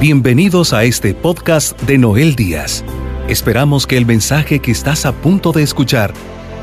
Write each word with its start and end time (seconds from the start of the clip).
Bienvenidos 0.00 0.72
a 0.72 0.84
este 0.84 1.12
podcast 1.12 1.78
de 1.82 1.98
Noel 1.98 2.34
Díaz. 2.34 2.82
Esperamos 3.28 3.86
que 3.86 3.98
el 3.98 4.06
mensaje 4.06 4.58
que 4.58 4.70
estás 4.70 5.04
a 5.04 5.12
punto 5.12 5.52
de 5.52 5.62
escuchar 5.62 6.14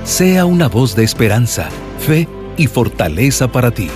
sea 0.05 0.47
una 0.47 0.67
voz 0.67 0.95
de 0.95 1.03
esperanza, 1.03 1.69
fe 1.99 2.27
y 2.57 2.65
fortaleza 2.65 3.47
para 3.47 3.69
ti, 3.69 3.89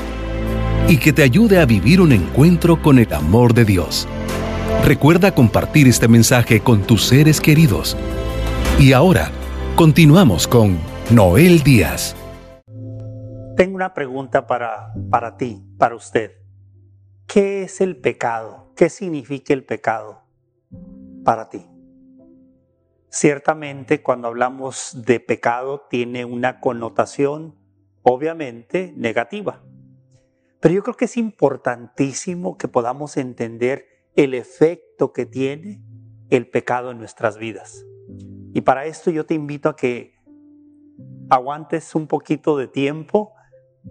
y 0.87 0.97
que 0.97 1.11
te 1.11 1.23
ayude 1.23 1.59
a 1.59 1.65
vivir 1.65 2.01
un 2.01 2.11
encuentro 2.11 2.83
con 2.83 2.99
el 2.99 3.11
amor 3.11 3.55
de 3.55 3.65
Dios. 3.65 4.07
Recuerda 4.85 5.33
compartir 5.33 5.87
este 5.87 6.07
mensaje 6.07 6.59
con 6.59 6.83
tus 6.83 7.03
seres 7.03 7.41
queridos. 7.41 7.97
Y 8.77 8.93
ahora, 8.93 9.31
continuamos 9.75 10.47
con 10.47 10.77
Noel 11.09 11.63
Díaz. 11.63 12.15
Tengo 13.57 13.73
una 13.75 13.95
pregunta 13.95 14.45
para, 14.45 14.93
para 15.09 15.35
ti, 15.35 15.63
para 15.79 15.95
usted. 15.95 16.29
¿Qué 17.25 17.63
es 17.63 17.81
el 17.81 17.97
pecado? 17.97 18.60
¿Qué 18.81 18.89
significa 18.89 19.53
el 19.53 19.63
pecado 19.63 20.23
para 21.23 21.49
ti? 21.49 21.63
Ciertamente 23.09 24.01
cuando 24.01 24.27
hablamos 24.27 25.03
de 25.05 25.19
pecado 25.19 25.85
tiene 25.87 26.25
una 26.25 26.59
connotación 26.59 27.53
obviamente 28.01 28.91
negativa. 28.97 29.61
Pero 30.59 30.73
yo 30.73 30.81
creo 30.81 30.97
que 30.97 31.05
es 31.05 31.15
importantísimo 31.15 32.57
que 32.57 32.67
podamos 32.67 33.17
entender 33.17 33.85
el 34.15 34.33
efecto 34.33 35.13
que 35.13 35.27
tiene 35.27 35.83
el 36.31 36.49
pecado 36.49 36.89
en 36.89 36.97
nuestras 36.97 37.37
vidas. 37.37 37.85
Y 38.51 38.61
para 38.61 38.87
esto 38.87 39.11
yo 39.11 39.27
te 39.27 39.35
invito 39.35 39.69
a 39.69 39.75
que 39.75 40.15
aguantes 41.29 41.93
un 41.93 42.07
poquito 42.07 42.57
de 42.57 42.67
tiempo 42.67 43.35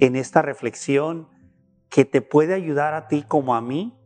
en 0.01 0.17
esta 0.17 0.43
reflexión 0.43 1.29
que 1.89 2.05
te 2.05 2.23
puede 2.23 2.55
ayudar 2.55 2.95
a 2.95 3.07
ti 3.07 3.23
como 3.23 3.55
a 3.55 3.61
mí 3.61 3.97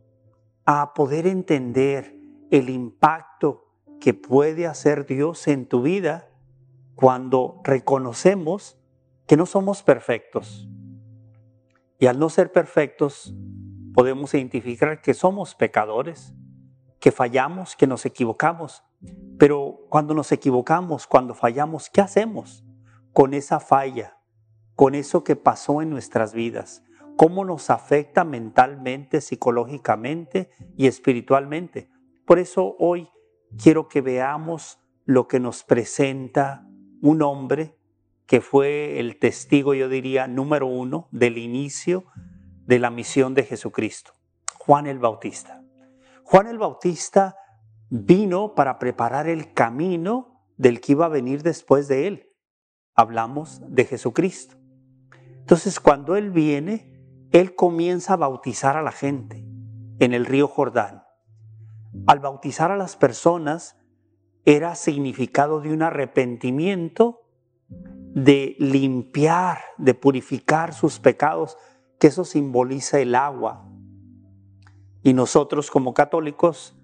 a 0.65 0.93
poder 0.93 1.27
entender 1.27 2.15
el 2.51 2.69
impacto 2.69 3.71
que 3.99 4.13
puede 4.13 4.67
hacer 4.67 5.05
Dios 5.05 5.47
en 5.47 5.67
tu 5.67 5.81
vida 5.81 6.29
cuando 6.95 7.61
reconocemos 7.63 8.77
que 9.27 9.37
no 9.37 9.45
somos 9.45 9.83
perfectos. 9.83 10.67
Y 11.99 12.07
al 12.07 12.19
no 12.19 12.29
ser 12.29 12.51
perfectos, 12.51 13.33
podemos 13.93 14.33
identificar 14.33 15.01
que 15.01 15.13
somos 15.13 15.55
pecadores, 15.55 16.33
que 16.99 17.11
fallamos, 17.11 17.75
que 17.75 17.87
nos 17.87 18.05
equivocamos. 18.05 18.83
Pero 19.37 19.85
cuando 19.89 20.13
nos 20.13 20.31
equivocamos, 20.31 21.07
cuando 21.07 21.33
fallamos, 21.33 21.89
¿qué 21.89 22.01
hacemos 22.01 22.65
con 23.13 23.33
esa 23.33 23.59
falla, 23.59 24.17
con 24.75 24.95
eso 24.95 25.23
que 25.23 25.35
pasó 25.35 25.81
en 25.81 25.89
nuestras 25.89 26.33
vidas? 26.33 26.84
Cómo 27.15 27.45
nos 27.45 27.69
afecta 27.69 28.23
mentalmente, 28.23 29.21
psicológicamente 29.21 30.49
y 30.75 30.87
espiritualmente. 30.87 31.89
Por 32.25 32.39
eso 32.39 32.75
hoy 32.79 33.09
quiero 33.61 33.87
que 33.87 34.01
veamos 34.01 34.79
lo 35.05 35.27
que 35.27 35.39
nos 35.39 35.63
presenta 35.63 36.67
un 37.01 37.21
hombre 37.21 37.77
que 38.25 38.41
fue 38.41 38.99
el 38.99 39.19
testigo, 39.19 39.73
yo 39.75 39.87
diría, 39.87 40.27
número 40.27 40.65
uno 40.65 41.07
del 41.11 41.37
inicio 41.37 42.05
de 42.65 42.79
la 42.79 42.89
misión 42.89 43.35
de 43.35 43.43
Jesucristo, 43.43 44.13
Juan 44.57 44.87
el 44.87 44.97
Bautista. 44.97 45.63
Juan 46.23 46.47
el 46.47 46.57
Bautista 46.57 47.35
vino 47.89 48.55
para 48.55 48.79
preparar 48.79 49.27
el 49.27 49.53
camino 49.53 50.41
del 50.57 50.81
que 50.81 50.93
iba 50.93 51.05
a 51.05 51.09
venir 51.09 51.43
después 51.43 51.87
de 51.87 52.07
él. 52.07 52.29
Hablamos 52.95 53.61
de 53.67 53.85
Jesucristo. 53.85 54.55
Entonces, 55.41 55.79
cuando 55.79 56.15
él 56.15 56.31
viene, 56.31 56.94
él 57.31 57.55
comienza 57.55 58.13
a 58.13 58.17
bautizar 58.17 58.77
a 58.77 58.81
la 58.81 58.91
gente 58.91 59.45
en 59.99 60.13
el 60.13 60.25
río 60.25 60.47
Jordán. 60.47 61.03
Al 62.07 62.19
bautizar 62.19 62.71
a 62.71 62.77
las 62.77 62.95
personas 62.95 63.77
era 64.45 64.75
significado 64.75 65.61
de 65.61 65.73
un 65.73 65.81
arrepentimiento, 65.81 67.21
de 67.67 68.55
limpiar, 68.59 69.59
de 69.77 69.93
purificar 69.93 70.73
sus 70.73 70.99
pecados, 70.99 71.57
que 71.99 72.07
eso 72.07 72.23
simboliza 72.23 72.99
el 72.99 73.15
agua. 73.15 73.67
Y 75.01 75.13
nosotros 75.13 75.71
como 75.71 75.93
católicos 75.93 76.77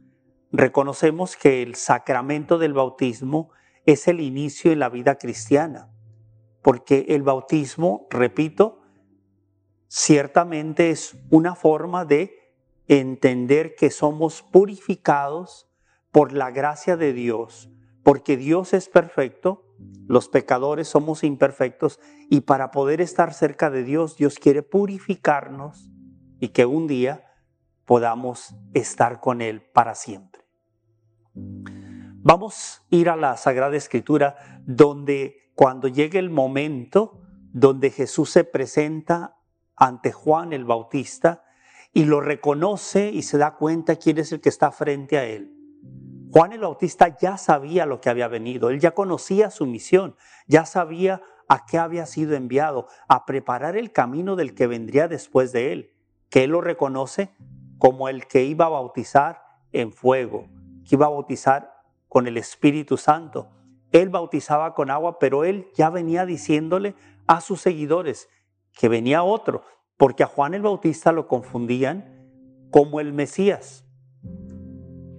reconocemos 0.52 1.35
que 1.35 1.62
el 1.62 1.75
sacramento 1.75 2.58
del 2.58 2.73
bautismo 2.73 3.52
es 3.85 4.08
el 4.08 4.19
inicio 4.19 4.72
de 4.72 4.78
la 4.78 4.90
vida 4.90 5.18
cristiana, 5.18 5.90
porque 6.62 7.06
el 7.09 7.23
bautismo, 7.23 8.08
repito, 8.09 8.81
ciertamente 9.94 10.90
es 10.90 11.18
una 11.29 11.53
forma 11.53 12.06
de 12.06 12.56
entender 12.88 13.75
que 13.75 13.90
somos 13.90 14.41
purificados 14.41 15.69
por 16.12 16.31
la 16.31 16.50
gracia 16.50 16.96
de 16.96 17.12
Dios, 17.12 17.69
porque 18.02 18.38
Dios 18.38 18.74
es 18.74 18.88
perfecto, 18.88 19.66
los 20.07 20.29
pecadores 20.29 20.88
somos 20.88 21.25
imperfectos 21.25 22.00
y 22.29 22.41
para 22.41 22.72
poder 22.72 23.02
estar 23.02 23.34
cerca 23.34 23.69
de 23.69 23.84
Dios, 23.84 24.16
Dios 24.16 24.40
quiere 24.40 24.63
purificarnos 24.63 25.91
y 26.40 26.50
que 26.50 26.66
un 26.66 26.88
día 26.88 27.25
podamos 27.84 28.56
estar 28.73 29.19
con 29.19 29.41
Él 29.41 29.62
para 29.62 29.94
siempre. 29.94 30.46
Vamos 31.34 32.81
a 32.90 32.96
ir 32.96 33.09
a 33.09 33.18
la 33.18 33.35
Sagrada 33.35 33.75
Escritura 33.75 34.62
donde 34.66 35.52
cuando 35.53 35.90
llegue 35.90 36.18
el 36.18 36.29
momento 36.29 37.23
donde 37.52 37.90
Jesús 37.90 38.29
se 38.29 38.46
presenta 38.46 39.41
ante 39.76 40.12
Juan 40.12 40.54
el 40.54 40.66
Bautista 40.66 41.44
y 41.94 42.06
lo 42.06 42.22
reconoce 42.22 43.09
y 43.09 43.24
se 43.24 43.38
da 43.38 43.56
cuenta 43.56 43.96
quién 43.98 44.18
es 44.18 44.32
el 44.32 44.42
que 44.42 44.50
está 44.50 44.72
frente 44.72 45.18
a 45.18 45.26
él. 45.26 45.54
Juan 46.32 46.54
el 46.54 46.62
Bautista 46.62 47.18
ya 47.18 47.38
sabía 47.38 47.86
lo 47.86 48.00
que 48.00 48.09
había 48.09 48.30
venido, 48.30 48.70
él 48.70 48.80
ya 48.80 48.92
conocía 48.92 49.50
su 49.50 49.66
misión, 49.66 50.16
ya 50.48 50.66
sabía 50.66 51.22
a 51.50 51.66
qué 51.66 51.78
había 51.78 52.06
sido 52.06 52.36
enviado, 52.36 52.88
a 53.09 53.26
preparar 53.26 53.76
el 53.76 53.92
camino 53.92 54.38
del 54.38 54.56
que 54.56 54.68
vendría 54.68 55.09
después 55.09 55.52
de 55.52 55.74
él, 55.74 55.94
que 56.30 56.46
él 56.46 56.52
lo 56.52 56.62
reconoce 56.62 57.36
como 57.78 58.08
el 58.08 58.28
que 58.28 58.46
iba 58.46 58.68
a 58.68 58.70
bautizar 58.70 59.42
en 59.74 59.92
fuego, 59.92 60.48
que 60.88 60.96
iba 60.96 61.08
a 61.08 61.09
bautizar 61.09 61.74
con 62.08 62.28
el 62.28 62.38
Espíritu 62.38 62.96
Santo. 62.96 63.50
Él 63.92 64.08
bautizaba 64.08 64.74
con 64.74 64.90
agua, 64.90 65.20
pero 65.20 65.44
él 65.44 65.68
ya 65.74 65.90
venía 65.90 66.26
diciéndole 66.26 66.96
a 67.28 67.42
sus 67.42 67.59
seguidores, 67.59 68.30
que 68.74 68.90
venía 68.90 69.24
otro, 69.24 69.64
porque 69.98 70.24
a 70.24 70.28
Juan 70.28 70.54
el 70.54 70.62
Bautista 70.62 71.12
lo 71.12 71.28
confundían 71.28 72.28
como 72.72 73.00
el 73.00 73.14
Mesías. 73.14 73.86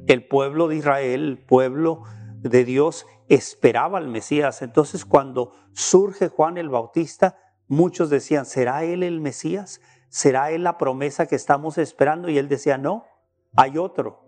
El 0.06 0.26
pueblo 0.26 0.68
de 0.68 0.76
Israel, 0.76 1.22
el 1.22 1.38
pueblo 1.38 2.02
de 2.38 2.64
Dios, 2.64 3.06
esperaba 3.28 3.98
al 3.98 4.08
Mesías. 4.08 4.62
Entonces 4.62 5.04
cuando 5.04 5.52
surge 5.72 6.28
Juan 6.28 6.58
el 6.58 6.68
Bautista, 6.68 7.38
muchos 7.68 8.10
decían, 8.10 8.46
¿será 8.46 8.84
él 8.84 9.02
el 9.02 9.20
Mesías? 9.20 9.80
¿Será 10.08 10.50
él 10.50 10.64
la 10.64 10.78
promesa 10.78 11.26
que 11.26 11.36
estamos 11.36 11.78
esperando? 11.78 12.28
Y 12.28 12.38
él 12.38 12.48
decía, 12.48 12.78
no, 12.78 13.04
hay 13.56 13.78
otro 13.78 14.24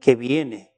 que 0.00 0.14
viene 0.14 0.72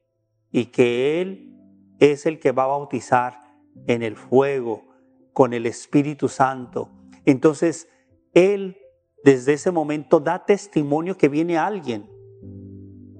y 0.50 0.66
que 0.66 1.20
él 1.20 1.52
es 1.98 2.26
el 2.26 2.38
que 2.38 2.52
va 2.52 2.64
a 2.64 2.68
bautizar 2.68 3.42
en 3.86 4.02
el 4.02 4.16
fuego, 4.16 4.86
con 5.32 5.52
el 5.52 5.66
Espíritu 5.66 6.30
Santo 6.30 6.88
entonces, 7.26 7.88
Él 8.32 8.78
desde 9.24 9.54
ese 9.54 9.72
momento 9.72 10.20
da 10.20 10.44
testimonio 10.46 11.18
que 11.18 11.28
viene 11.28 11.58
alguien 11.58 12.08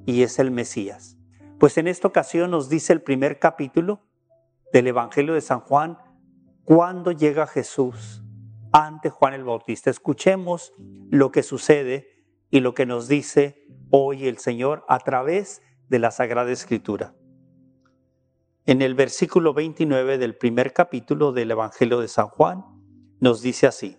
y 0.06 0.22
es 0.22 0.39
el 0.39 0.53
Mesías. 0.53 1.19
Pues 1.59 1.77
en 1.78 1.89
esta 1.89 2.06
ocasión 2.06 2.50
nos 2.53 2.69
dice 2.69 2.93
el 2.93 3.03
primer 3.03 3.41
capítulo 3.41 4.00
del 4.72 4.87
Evangelio 4.87 5.34
de 5.34 5.41
San 5.41 5.61
Juan, 5.61 5.99
cuando 6.65 7.11
llega 7.11 7.47
Jesús 7.47 8.22
ante 8.72 9.11
Juan 9.11 9.34
el 9.34 9.45
Bautista. 9.45 9.91
Escuchemos 9.91 10.72
lo 11.11 11.33
que 11.33 11.43
sucede 11.43 12.09
y 12.50 12.61
lo 12.61 12.75
que 12.75 12.87
nos 12.87 13.09
dice 13.09 13.66
hoy 13.91 14.28
el 14.28 14.39
Señor 14.39 14.84
a 14.89 14.98
través 14.98 15.63
de 15.89 15.98
la 15.98 16.10
Sagrada 16.10 16.53
Escritura. 16.53 17.15
En 18.65 18.83
el 18.83 18.95
versículo 18.95 19.54
29 19.54 20.19
del 20.19 20.36
primer 20.36 20.72
capítulo 20.72 21.33
del 21.33 21.53
Evangelio 21.53 22.01
de 22.01 22.09
San 22.09 22.28
Juan, 22.28 22.76
nos 23.21 23.42
dice 23.42 23.66
así. 23.66 23.98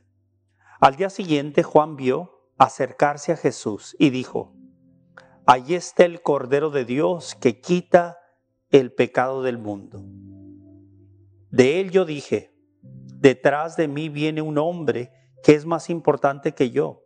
Al 0.80 0.96
día 0.96 1.10
siguiente 1.10 1.64
Juan 1.64 1.96
vio 1.96 2.52
acercarse 2.58 3.32
a 3.32 3.38
Jesús 3.38 3.96
y 4.00 4.10
dijo, 4.10 4.54
Allí 5.46 5.76
está 5.76 6.04
el 6.04 6.22
Cordero 6.22 6.70
de 6.70 6.84
Dios 6.84 7.34
que 7.36 7.62
quita 7.62 8.20
el 8.70 8.92
pecado 8.92 9.44
del 9.44 9.58
mundo. 9.58 10.04
De 11.50 11.80
él 11.80 11.92
yo 11.92 12.04
dije, 12.04 12.54
detrás 12.82 13.78
de 13.78 13.88
mí 13.88 14.10
viene 14.10 14.42
un 14.42 14.58
hombre 14.58 15.12
que 15.44 15.54
es 15.54 15.66
más 15.66 15.90
importante 15.90 16.54
que 16.54 16.72
yo, 16.72 17.06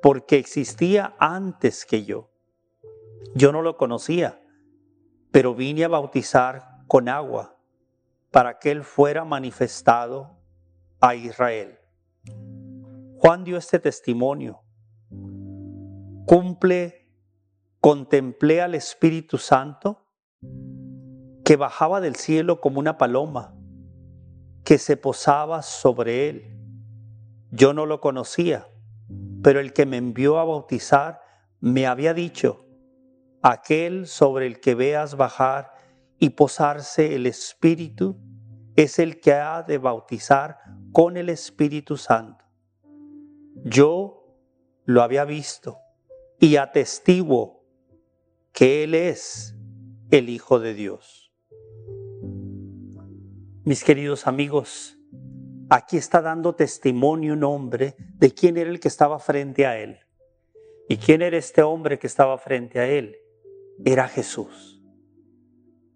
porque 0.00 0.38
existía 0.38 1.14
antes 1.18 1.84
que 1.84 2.04
yo. 2.04 2.30
Yo 3.34 3.52
no 3.52 3.60
lo 3.60 3.76
conocía, 3.76 4.42
pero 5.30 5.54
vine 5.54 5.84
a 5.84 5.88
bautizar 5.88 6.84
con 6.88 7.08
agua 7.08 7.58
para 8.30 8.58
que 8.58 8.70
él 8.70 8.82
fuera 8.82 9.24
manifestado 9.24 10.41
a 11.02 11.16
Israel. 11.16 11.78
Juan 13.18 13.44
dio 13.44 13.58
este 13.58 13.78
testimonio. 13.78 14.62
Cumple 16.26 17.02
contemplé 17.80 18.62
al 18.62 18.76
Espíritu 18.76 19.36
Santo 19.36 20.06
que 21.44 21.56
bajaba 21.56 22.00
del 22.00 22.14
cielo 22.14 22.60
como 22.60 22.78
una 22.78 22.96
paloma, 22.96 23.56
que 24.64 24.78
se 24.78 24.96
posaba 24.96 25.62
sobre 25.62 26.28
él. 26.28 26.56
Yo 27.50 27.74
no 27.74 27.84
lo 27.84 28.00
conocía, 28.00 28.68
pero 29.42 29.58
el 29.58 29.72
que 29.72 29.84
me 29.84 29.96
envió 29.96 30.38
a 30.38 30.44
bautizar 30.44 31.20
me 31.58 31.88
había 31.88 32.14
dicho, 32.14 32.64
aquel 33.42 34.06
sobre 34.06 34.46
el 34.46 34.60
que 34.60 34.76
veas 34.76 35.16
bajar 35.16 35.72
y 36.20 36.30
posarse 36.30 37.16
el 37.16 37.26
Espíritu, 37.26 38.20
es 38.76 38.98
el 38.98 39.20
que 39.20 39.32
ha 39.32 39.62
de 39.62 39.78
bautizar 39.78 40.58
con 40.92 41.16
el 41.16 41.28
Espíritu 41.28 41.96
Santo. 41.96 42.44
Yo 43.64 44.36
lo 44.84 45.02
había 45.02 45.24
visto 45.24 45.78
y 46.38 46.56
atestiguo 46.56 47.64
que 48.52 48.84
Él 48.84 48.94
es 48.94 49.54
el 50.10 50.28
Hijo 50.28 50.58
de 50.58 50.74
Dios. 50.74 51.32
Mis 53.64 53.84
queridos 53.84 54.26
amigos, 54.26 54.98
aquí 55.70 55.96
está 55.96 56.20
dando 56.20 56.54
testimonio 56.54 57.34
un 57.34 57.44
hombre 57.44 57.94
de 57.98 58.32
quién 58.32 58.56
era 58.56 58.70
el 58.70 58.80
que 58.80 58.88
estaba 58.88 59.18
frente 59.18 59.66
a 59.66 59.78
Él. 59.78 59.98
¿Y 60.88 60.96
quién 60.96 61.22
era 61.22 61.36
este 61.36 61.62
hombre 61.62 61.98
que 61.98 62.06
estaba 62.06 62.36
frente 62.38 62.80
a 62.80 62.88
Él? 62.88 63.16
Era 63.84 64.08
Jesús. 64.08 64.82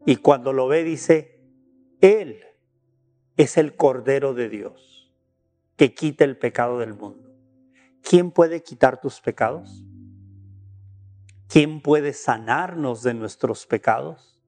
Y 0.06 0.16
cuando 0.16 0.52
lo 0.52 0.68
ve 0.68 0.84
dice, 0.84 1.42
Él 2.00 2.45
es 3.36 3.56
el 3.56 3.76
Cordero 3.76 4.34
de 4.34 4.48
Dios 4.48 5.12
que 5.76 5.94
quita 5.94 6.24
el 6.24 6.38
pecado 6.38 6.78
del 6.78 6.94
mundo. 6.94 7.30
¿Quién 8.02 8.30
puede 8.30 8.62
quitar 8.62 9.00
tus 9.00 9.20
pecados? 9.20 9.84
¿Quién 11.48 11.80
puede 11.80 12.12
sanarnos 12.12 13.02
de 13.02 13.14
nuestros 13.14 13.66
pecados? 13.66 14.40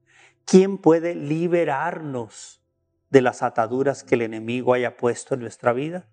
¿Quién 0.45 0.77
puede 0.77 1.13
liberarnos 1.13 2.61
de 3.09 3.21
las 3.21 3.43
ataduras 3.43 4.03
que 4.03 4.15
el 4.15 4.23
enemigo 4.23 4.73
haya 4.73 4.97
puesto 4.97 5.35
en 5.35 5.41
nuestra 5.41 5.73
vida? 5.73 6.07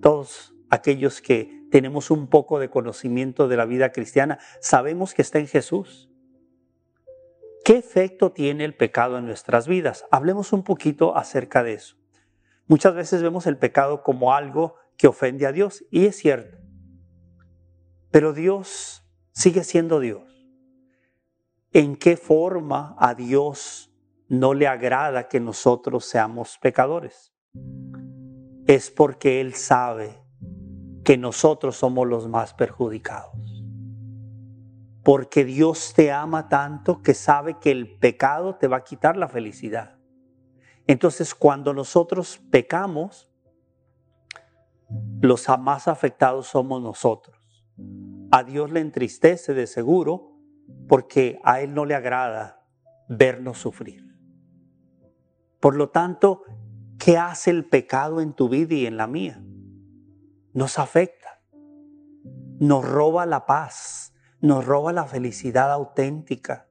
Todos 0.00 0.54
aquellos 0.70 1.20
que 1.20 1.66
tenemos 1.70 2.10
un 2.10 2.28
poco 2.28 2.58
de 2.58 2.70
conocimiento 2.70 3.48
de 3.48 3.56
la 3.56 3.64
vida 3.64 3.92
cristiana 3.92 4.38
sabemos 4.60 5.14
que 5.14 5.22
está 5.22 5.38
en 5.38 5.48
Jesús. 5.48 6.09
¿Qué 7.64 7.76
efecto 7.76 8.32
tiene 8.32 8.64
el 8.64 8.74
pecado 8.74 9.18
en 9.18 9.26
nuestras 9.26 9.68
vidas? 9.68 10.06
Hablemos 10.10 10.52
un 10.52 10.64
poquito 10.64 11.16
acerca 11.16 11.62
de 11.62 11.74
eso. 11.74 11.96
Muchas 12.66 12.94
veces 12.94 13.22
vemos 13.22 13.46
el 13.46 13.58
pecado 13.58 14.02
como 14.02 14.32
algo 14.32 14.76
que 14.96 15.08
ofende 15.08 15.46
a 15.46 15.52
Dios 15.52 15.84
y 15.90 16.06
es 16.06 16.16
cierto. 16.16 16.58
Pero 18.10 18.32
Dios 18.32 19.04
sigue 19.32 19.64
siendo 19.64 20.00
Dios. 20.00 20.22
¿En 21.72 21.96
qué 21.96 22.16
forma 22.16 22.96
a 22.98 23.14
Dios 23.14 23.92
no 24.28 24.54
le 24.54 24.66
agrada 24.66 25.28
que 25.28 25.40
nosotros 25.40 26.04
seamos 26.04 26.58
pecadores? 26.58 27.32
Es 28.66 28.90
porque 28.90 29.40
Él 29.40 29.54
sabe 29.54 30.18
que 31.04 31.16
nosotros 31.16 31.76
somos 31.76 32.08
los 32.08 32.28
más 32.28 32.54
perjudicados. 32.54 33.59
Porque 35.02 35.44
Dios 35.44 35.92
te 35.94 36.12
ama 36.12 36.48
tanto 36.48 37.02
que 37.02 37.14
sabe 37.14 37.58
que 37.58 37.70
el 37.70 37.98
pecado 37.98 38.56
te 38.56 38.68
va 38.68 38.78
a 38.78 38.84
quitar 38.84 39.16
la 39.16 39.28
felicidad. 39.28 39.98
Entonces 40.86 41.34
cuando 41.34 41.72
nosotros 41.72 42.40
pecamos, 42.50 43.30
los 45.20 45.46
más 45.60 45.88
afectados 45.88 46.48
somos 46.48 46.82
nosotros 46.82 47.40
a 48.30 48.44
Dios 48.44 48.70
le 48.70 48.80
entristece 48.80 49.54
de 49.54 49.66
seguro 49.66 50.36
porque 50.88 51.40
a 51.42 51.60
Él 51.60 51.74
no 51.74 51.84
le 51.84 51.94
agrada 51.94 52.64
vernos 53.08 53.58
sufrir. 53.58 54.16
Por 55.58 55.76
lo 55.76 55.90
tanto, 55.90 56.42
¿qué 56.98 57.18
hace 57.18 57.50
el 57.50 57.64
pecado 57.64 58.20
en 58.20 58.32
tu 58.32 58.48
vida 58.48 58.74
y 58.74 58.86
en 58.86 58.96
la 58.96 59.06
mía? 59.06 59.42
Nos 60.52 60.78
afecta, 60.78 61.40
nos 62.60 62.88
roba 62.88 63.26
la 63.26 63.46
paz, 63.46 64.09
nos 64.40 64.64
roba 64.64 64.92
la 64.92 65.04
felicidad 65.04 65.72
auténtica. 65.72 66.68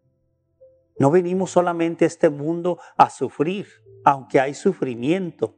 No 0.98 1.12
venimos 1.12 1.51
solamente 1.51 2.06
a 2.06 2.07
este 2.07 2.30
mundo 2.30 2.80
a 2.98 3.10
sufrir, 3.10 3.68
aunque 4.04 4.39
hay 4.39 4.54
sufrimiento, 4.54 5.56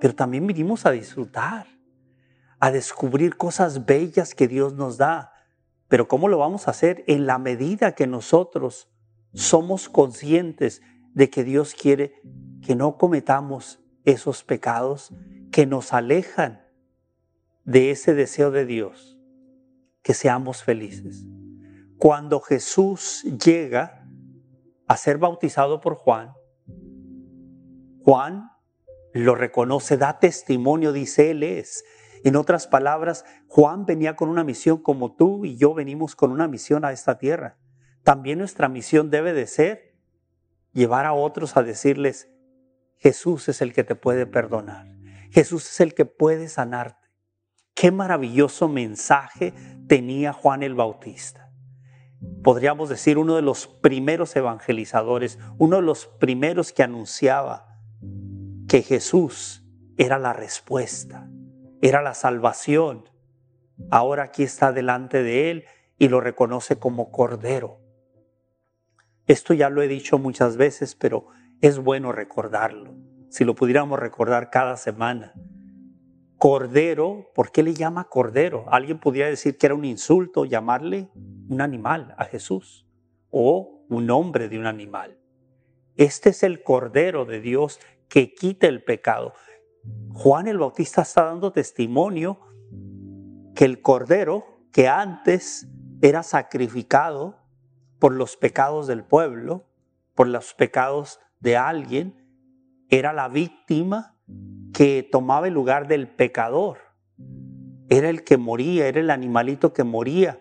pero 0.00 0.14
también 0.14 0.46
venimos 0.46 0.86
a 0.86 0.90
disfrutar 0.90 1.66
a 2.58 2.70
descubrir 2.70 3.36
cosas 3.36 3.86
bellas 3.86 4.34
que 4.34 4.48
Dios 4.48 4.74
nos 4.74 4.96
da. 4.96 5.32
Pero 5.88 6.08
¿cómo 6.08 6.28
lo 6.28 6.38
vamos 6.38 6.66
a 6.66 6.70
hacer? 6.70 7.04
En 7.06 7.26
la 7.26 7.38
medida 7.38 7.92
que 7.92 8.06
nosotros 8.06 8.88
somos 9.34 9.88
conscientes 9.88 10.82
de 11.14 11.30
que 11.30 11.44
Dios 11.44 11.74
quiere 11.74 12.14
que 12.62 12.74
no 12.74 12.96
cometamos 12.96 13.80
esos 14.04 14.42
pecados 14.44 15.12
que 15.52 15.66
nos 15.66 15.92
alejan 15.92 16.64
de 17.64 17.90
ese 17.90 18.14
deseo 18.14 18.50
de 18.50 18.64
Dios, 18.64 19.15
que 20.06 20.14
seamos 20.14 20.62
felices. 20.62 21.26
Cuando 21.98 22.38
Jesús 22.38 23.24
llega 23.44 24.06
a 24.86 24.96
ser 24.96 25.18
bautizado 25.18 25.80
por 25.80 25.96
Juan, 25.96 26.32
Juan 28.04 28.52
lo 29.12 29.34
reconoce, 29.34 29.96
da 29.96 30.20
testimonio, 30.20 30.92
dice, 30.92 31.32
Él 31.32 31.42
es 31.42 31.82
en 32.22 32.36
otras 32.36 32.68
palabras, 32.68 33.24
Juan 33.48 33.84
venía 33.84 34.14
con 34.14 34.28
una 34.28 34.44
misión 34.44 34.80
como 34.80 35.16
tú 35.16 35.44
y 35.44 35.56
yo 35.56 35.74
venimos 35.74 36.14
con 36.14 36.30
una 36.30 36.46
misión 36.46 36.84
a 36.84 36.92
esta 36.92 37.18
tierra. 37.18 37.58
También 38.04 38.38
nuestra 38.38 38.68
misión 38.68 39.10
debe 39.10 39.32
de 39.32 39.48
ser 39.48 39.96
llevar 40.72 41.04
a 41.04 41.14
otros 41.14 41.56
a 41.56 41.64
decirles, 41.64 42.30
Jesús 42.98 43.48
es 43.48 43.60
el 43.60 43.72
que 43.72 43.82
te 43.82 43.96
puede 43.96 44.24
perdonar. 44.24 44.86
Jesús 45.32 45.68
es 45.68 45.80
el 45.80 45.94
que 45.94 46.04
puede 46.04 46.48
sanarte. 46.48 47.05
Qué 47.76 47.92
maravilloso 47.92 48.68
mensaje 48.68 49.54
tenía 49.86 50.32
Juan 50.32 50.64
el 50.64 50.74
Bautista. 50.74 51.52
Podríamos 52.42 52.88
decir 52.88 53.18
uno 53.18 53.36
de 53.36 53.42
los 53.42 53.68
primeros 53.68 54.34
evangelizadores, 54.34 55.38
uno 55.58 55.76
de 55.76 55.82
los 55.82 56.06
primeros 56.06 56.72
que 56.72 56.82
anunciaba 56.82 57.78
que 58.66 58.82
Jesús 58.82 59.62
era 59.96 60.18
la 60.18 60.32
respuesta 60.32 61.28
era 61.80 62.02
la 62.02 62.14
salvación. 62.14 63.08
Ahora 63.90 64.24
aquí 64.24 64.42
está 64.42 64.72
delante 64.72 65.22
de 65.22 65.50
él 65.50 65.64
y 65.98 66.08
lo 66.08 66.20
reconoce 66.20 66.78
como 66.78 67.10
cordero. 67.10 67.80
Esto 69.26 69.54
ya 69.54 69.70
lo 69.70 69.82
he 69.82 69.88
dicho 69.88 70.18
muchas 70.18 70.56
veces, 70.56 70.94
pero 70.94 71.26
es 71.60 71.78
bueno 71.78 72.12
recordarlo. 72.12 72.94
Si 73.28 73.44
lo 73.44 73.54
pudiéramos 73.54 73.98
recordar 73.98 74.50
cada 74.50 74.76
semana. 74.76 75.34
Cordero, 76.38 77.30
¿por 77.34 77.50
qué 77.50 77.62
le 77.62 77.72
llama 77.72 78.04
cordero? 78.04 78.66
Alguien 78.68 79.00
podría 79.00 79.26
decir 79.26 79.56
que 79.56 79.66
era 79.66 79.74
un 79.74 79.84
insulto 79.84 80.44
llamarle 80.44 81.08
un 81.48 81.60
animal 81.60 82.14
a 82.18 82.26
Jesús 82.26 82.86
o 83.30 83.84
un 83.88 84.10
hombre 84.10 84.48
de 84.48 84.58
un 84.58 84.66
animal. 84.66 85.18
Este 85.96 86.30
es 86.30 86.42
el 86.42 86.62
cordero 86.62 87.24
de 87.24 87.40
Dios 87.40 87.80
que 88.08 88.34
quita 88.34 88.66
el 88.66 88.84
pecado. 88.84 89.32
Juan 90.12 90.46
el 90.46 90.58
Bautista 90.58 91.02
está 91.02 91.24
dando 91.24 91.52
testimonio 91.52 92.40
que 93.54 93.64
el 93.64 93.80
cordero 93.80 94.60
que 94.72 94.88
antes 94.88 95.66
era 96.02 96.22
sacrificado 96.22 97.38
por 97.98 98.12
los 98.12 98.36
pecados 98.36 98.86
del 98.86 99.04
pueblo, 99.04 99.64
por 100.14 100.28
los 100.28 100.52
pecados 100.52 101.18
de 101.40 101.56
alguien, 101.56 102.26
era 102.90 103.14
la 103.14 103.28
víctima 103.28 104.15
que 104.72 105.08
tomaba 105.10 105.48
el 105.48 105.54
lugar 105.54 105.88
del 105.88 106.08
pecador. 106.08 106.78
Era 107.88 108.10
el 108.10 108.24
que 108.24 108.36
moría, 108.36 108.88
era 108.88 109.00
el 109.00 109.10
animalito 109.10 109.72
que 109.72 109.84
moría 109.84 110.40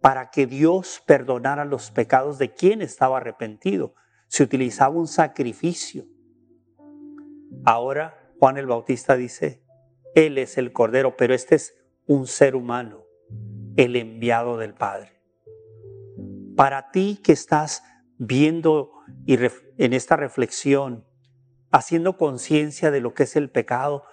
para 0.00 0.30
que 0.30 0.46
Dios 0.46 1.02
perdonara 1.06 1.64
los 1.64 1.90
pecados 1.90 2.38
de 2.38 2.52
quien 2.52 2.82
estaba 2.82 3.18
arrepentido. 3.18 3.94
Se 4.28 4.42
utilizaba 4.42 4.96
un 4.96 5.06
sacrificio. 5.06 6.06
Ahora 7.64 8.22
Juan 8.38 8.58
el 8.58 8.66
Bautista 8.66 9.16
dice, 9.16 9.62
Él 10.16 10.38
es 10.38 10.58
el 10.58 10.72
Cordero, 10.72 11.16
pero 11.16 11.32
este 11.32 11.54
es 11.54 11.76
un 12.06 12.26
ser 12.26 12.56
humano, 12.56 13.04
el 13.76 13.94
enviado 13.94 14.58
del 14.58 14.74
Padre. 14.74 15.12
Para 16.56 16.90
ti 16.90 17.20
que 17.22 17.32
estás 17.32 17.84
viendo 18.18 18.92
y 19.26 19.38
en 19.78 19.92
esta 19.92 20.16
reflexión, 20.16 21.06
haciendo 21.72 22.16
conciencia 22.16 22.90
de 22.90 23.00
lo 23.00 23.14
que 23.14 23.24
es 23.24 23.34
el 23.34 23.50
pecado, 23.50 24.04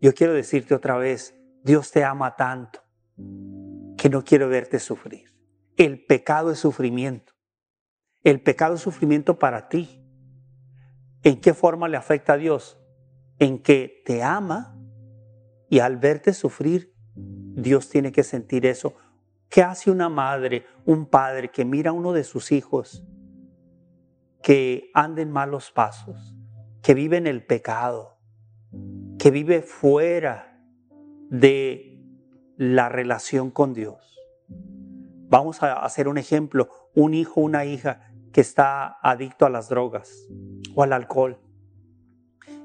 yo 0.00 0.14
quiero 0.14 0.32
decirte 0.32 0.74
otra 0.74 0.96
vez, 0.96 1.34
Dios 1.64 1.90
te 1.90 2.04
ama 2.04 2.36
tanto 2.36 2.84
que 3.96 4.08
no 4.08 4.22
quiero 4.22 4.48
verte 4.48 4.78
sufrir. 4.78 5.34
El 5.76 6.04
pecado 6.04 6.52
es 6.52 6.58
sufrimiento. 6.58 7.32
El 8.22 8.40
pecado 8.42 8.74
es 8.74 8.80
sufrimiento 8.80 9.38
para 9.38 9.68
ti. 9.68 10.02
¿En 11.22 11.40
qué 11.40 11.54
forma 11.54 11.88
le 11.88 11.96
afecta 11.96 12.34
a 12.34 12.36
Dios? 12.36 12.78
en 13.38 13.62
que 13.62 14.02
te 14.04 14.22
ama 14.22 14.78
y 15.68 15.80
al 15.80 15.96
verte 15.96 16.32
sufrir, 16.32 16.94
Dios 17.14 17.88
tiene 17.88 18.12
que 18.12 18.22
sentir 18.22 18.66
eso 18.66 18.94
¿Qué 19.48 19.62
hace 19.62 19.90
una 19.90 20.08
madre, 20.08 20.66
un 20.84 21.06
padre 21.06 21.50
que 21.50 21.64
mira 21.64 21.90
a 21.90 21.92
uno 21.92 22.12
de 22.12 22.24
sus 22.24 22.50
hijos 22.50 23.04
que 24.42 24.90
anda 24.92 25.22
en 25.22 25.30
malos 25.30 25.70
pasos, 25.70 26.35
que 26.86 26.94
vive 26.94 27.16
en 27.16 27.26
el 27.26 27.44
pecado, 27.44 28.16
que 29.18 29.32
vive 29.32 29.62
fuera 29.62 30.56
de 31.28 32.00
la 32.56 32.88
relación 32.88 33.50
con 33.50 33.74
Dios? 33.74 34.16
Vamos 35.28 35.64
a 35.64 35.84
hacer 35.84 36.06
un 36.06 36.16
ejemplo, 36.16 36.68
un 36.94 37.12
hijo, 37.12 37.40
una 37.40 37.64
hija 37.64 38.12
que 38.32 38.40
está 38.40 38.98
adicto 39.02 39.46
a 39.46 39.50
las 39.50 39.68
drogas 39.68 40.28
o 40.76 40.84
al 40.84 40.92
alcohol. 40.92 41.40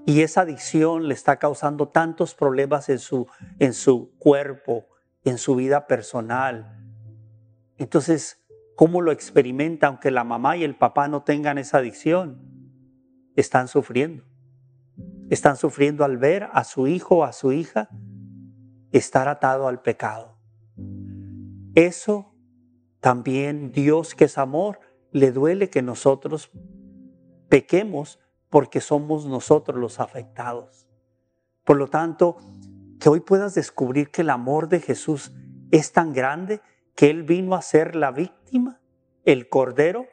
Y 0.05 0.21
esa 0.21 0.41
adicción 0.41 1.07
le 1.07 1.15
está 1.15 1.37
causando 1.37 1.87
tantos 1.87 2.35
problemas 2.35 2.89
en 2.89 2.99
su, 2.99 3.25
en 3.57 3.73
su 3.73 4.15
cuerpo, 4.19 4.85
en 5.23 5.39
su 5.39 5.55
vida 5.55 5.87
personal. 5.87 6.77
Entonces, 7.79 8.45
¿cómo 8.75 9.01
lo 9.01 9.11
experimenta 9.11 9.87
aunque 9.87 10.11
la 10.11 10.23
mamá 10.23 10.57
y 10.57 10.63
el 10.63 10.75
papá 10.75 11.07
no 11.07 11.23
tengan 11.23 11.57
esa 11.57 11.79
adicción? 11.79 12.50
Están 13.35 13.67
sufriendo. 13.67 14.23
Están 15.29 15.55
sufriendo 15.55 16.03
al 16.03 16.17
ver 16.17 16.49
a 16.51 16.63
su 16.63 16.87
hijo 16.87 17.17
o 17.17 17.23
a 17.23 17.33
su 17.33 17.51
hija 17.51 17.89
estar 18.91 19.27
atado 19.27 19.67
al 19.67 19.81
pecado. 19.81 20.37
Eso 21.75 22.33
también 22.99 23.71
Dios 23.71 24.13
que 24.13 24.25
es 24.25 24.37
amor, 24.37 24.79
le 25.11 25.31
duele 25.31 25.69
que 25.69 25.81
nosotros 25.81 26.51
pequemos 27.49 28.19
porque 28.49 28.81
somos 28.81 29.25
nosotros 29.25 29.79
los 29.79 29.99
afectados. 29.99 30.87
Por 31.63 31.77
lo 31.77 31.87
tanto, 31.87 32.37
que 32.99 33.09
hoy 33.09 33.21
puedas 33.21 33.55
descubrir 33.55 34.11
que 34.11 34.21
el 34.21 34.29
amor 34.29 34.69
de 34.69 34.79
Jesús 34.79 35.31
es 35.71 35.91
tan 35.91 36.13
grande 36.13 36.61
que 36.95 37.09
Él 37.09 37.23
vino 37.23 37.55
a 37.55 37.61
ser 37.61 37.95
la 37.95 38.11
víctima, 38.11 38.79
el 39.25 39.49
cordero, 39.49 40.05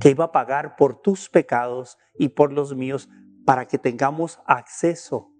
que 0.00 0.10
iba 0.10 0.26
a 0.26 0.32
pagar 0.32 0.76
por 0.76 1.00
tus 1.00 1.28
pecados 1.28 1.98
y 2.18 2.28
por 2.28 2.52
los 2.52 2.74
míos 2.74 3.08
para 3.44 3.66
que 3.66 3.78
tengamos 3.78 4.40
acceso 4.46 5.32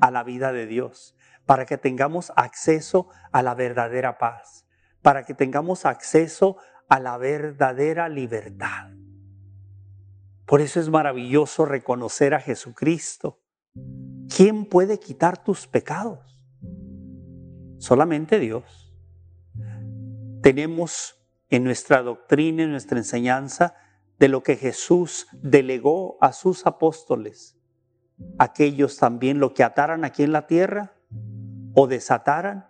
a 0.00 0.10
la 0.10 0.22
vida 0.24 0.52
de 0.52 0.66
Dios, 0.66 1.16
para 1.46 1.66
que 1.66 1.78
tengamos 1.78 2.32
acceso 2.36 3.08
a 3.32 3.42
la 3.42 3.54
verdadera 3.54 4.18
paz, 4.18 4.66
para 5.02 5.24
que 5.24 5.34
tengamos 5.34 5.86
acceso 5.86 6.56
a 6.88 7.00
la 7.00 7.16
verdadera 7.16 8.08
libertad. 8.08 8.90
Por 10.46 10.60
eso 10.60 10.80
es 10.80 10.88
maravilloso 10.88 11.66
reconocer 11.66 12.34
a 12.34 12.40
Jesucristo. 12.40 13.40
¿Quién 14.34 14.66
puede 14.66 14.98
quitar 14.98 15.42
tus 15.42 15.66
pecados? 15.66 16.46
Solamente 17.78 18.38
Dios. 18.38 18.94
Tenemos 20.42 21.18
en 21.50 21.64
nuestra 21.64 22.02
doctrina, 22.02 22.62
en 22.62 22.70
nuestra 22.70 22.98
enseñanza, 22.98 23.74
de 24.18 24.28
lo 24.28 24.42
que 24.42 24.56
Jesús 24.56 25.28
delegó 25.32 26.18
a 26.20 26.32
sus 26.32 26.66
apóstoles. 26.66 27.56
Aquellos 28.38 28.96
también 28.96 29.38
lo 29.38 29.54
que 29.54 29.62
ataran 29.62 30.04
aquí 30.04 30.24
en 30.24 30.32
la 30.32 30.46
tierra 30.46 30.94
o 31.74 31.86
desataran, 31.86 32.66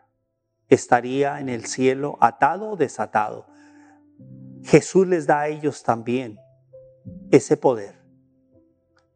estaría 0.68 1.40
en 1.40 1.48
el 1.48 1.64
cielo 1.64 2.18
atado 2.20 2.72
o 2.72 2.76
desatado. 2.76 3.46
Jesús 4.64 5.06
les 5.06 5.26
da 5.26 5.40
a 5.40 5.48
ellos 5.48 5.82
también 5.82 6.38
ese 7.30 7.56
poder. 7.56 7.98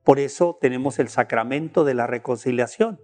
Por 0.02 0.18
eso 0.18 0.56
tenemos 0.60 0.98
el 0.98 1.08
sacramento 1.08 1.84
de 1.84 1.94
la 1.94 2.06
reconciliación, 2.06 3.00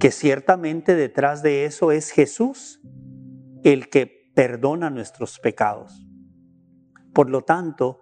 que 0.00 0.10
ciertamente 0.10 0.94
detrás 0.94 1.42
de 1.42 1.66
eso 1.66 1.92
es 1.92 2.10
Jesús 2.10 2.80
el 3.62 3.90
que 3.90 4.30
perdona 4.34 4.90
nuestros 4.90 5.38
pecados. 5.38 6.06
Por 7.12 7.30
lo 7.30 7.42
tanto, 7.42 8.00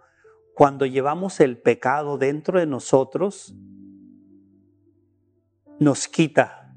cuando 0.54 0.86
llevamos 0.86 1.40
el 1.40 1.58
pecado 1.58 2.16
dentro 2.18 2.60
de 2.60 2.66
nosotros, 2.66 3.54
nos 5.80 6.08
quita 6.08 6.74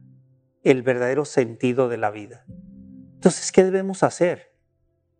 el 0.63 0.81
verdadero 0.81 1.25
sentido 1.25 1.87
de 1.87 1.97
la 1.97 2.11
vida. 2.11 2.45
Entonces, 3.13 3.51
¿qué 3.51 3.63
debemos 3.63 4.03
hacer? 4.03 4.53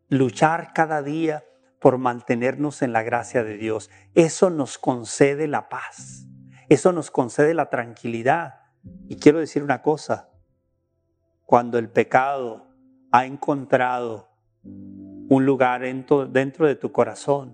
Luchar 0.10 0.74
cada 0.74 1.02
día 1.02 1.46
por 1.80 1.98
mantenernos 1.98 2.82
en 2.82 2.94
la 2.94 3.04
gracia 3.04 3.44
de 3.44 3.58
Dios. 3.58 3.90
Eso 4.14 4.50
nos 4.50 4.78
concede 4.78 5.48
la 5.48 5.70
paz, 5.70 6.26
eso 6.70 6.92
nos 6.92 7.12
concede 7.12 7.54
la 7.54 7.70
tranquilidad. 7.70 8.62
Y 9.08 9.18
quiero 9.18 9.40
decir 9.40 9.64
una 9.64 9.82
cosa, 9.82 10.30
cuando 11.46 11.78
el 11.78 11.90
pecado 11.90 12.68
ha 13.12 13.26
encontrado 13.26 14.30
un 14.64 15.46
lugar 15.46 15.82
dentro, 15.82 16.28
de 16.68 16.76
tu 16.76 16.92
corazón, 16.92 17.54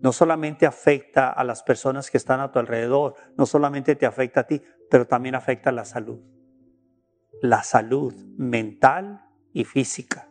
no 0.00 0.12
solamente 0.12 0.66
afecta 0.66 1.30
a 1.30 1.44
las 1.44 1.62
personas 1.62 2.10
que 2.10 2.16
están 2.16 2.40
a 2.40 2.50
tu 2.50 2.58
alrededor, 2.58 3.14
no 3.36 3.46
solamente 3.46 3.96
te 3.96 4.06
afecta 4.06 4.40
a 4.40 4.46
ti, 4.46 4.62
pero 4.90 5.06
también 5.06 5.34
afecta 5.34 5.70
a 5.70 5.74
la 5.74 5.84
salud. 5.84 6.20
La 7.42 7.62
salud 7.62 8.14
mental 8.36 9.24
y 9.52 9.64
física. 9.64 10.28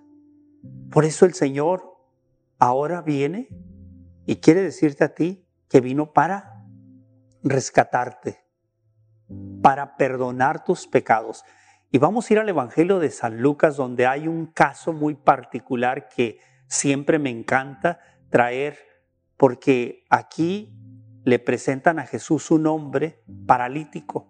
Por 0.92 1.06
eso 1.06 1.26
el 1.26 1.34
Señor 1.34 1.84
ahora 2.58 3.02
viene 3.02 3.48
y 4.26 4.38
quiere 4.38 4.62
decirte 4.62 5.04
a 5.04 5.14
ti 5.14 5.46
que 5.70 5.82
vino 5.82 6.14
para 6.14 6.66
rescatarte, 7.44 8.40
para 9.62 9.96
perdonar 9.96 10.64
tus 10.64 10.88
pecados. 10.88 11.44
Y 11.92 11.98
vamos 11.98 12.30
a 12.30 12.34
ir 12.34 12.40
al 12.40 12.50
Evangelio 12.50 13.00
de 13.00 13.10
San 13.10 13.42
Lucas, 13.42 13.78
donde 13.78 14.06
hay 14.06 14.28
un 14.28 14.48
caso 14.48 14.94
muy 14.94 15.16
particular 15.16 16.08
que 16.10 16.40
siempre 16.68 17.18
me 17.18 17.30
encanta 17.30 18.00
traer, 18.30 18.78
porque 19.40 20.04
aquí 20.10 20.78
le 21.24 21.40
presentan 21.40 21.98
a 21.98 22.06
Jesús 22.06 22.52
un 22.52 22.68
hombre 22.68 23.24
paralítico. 23.48 24.28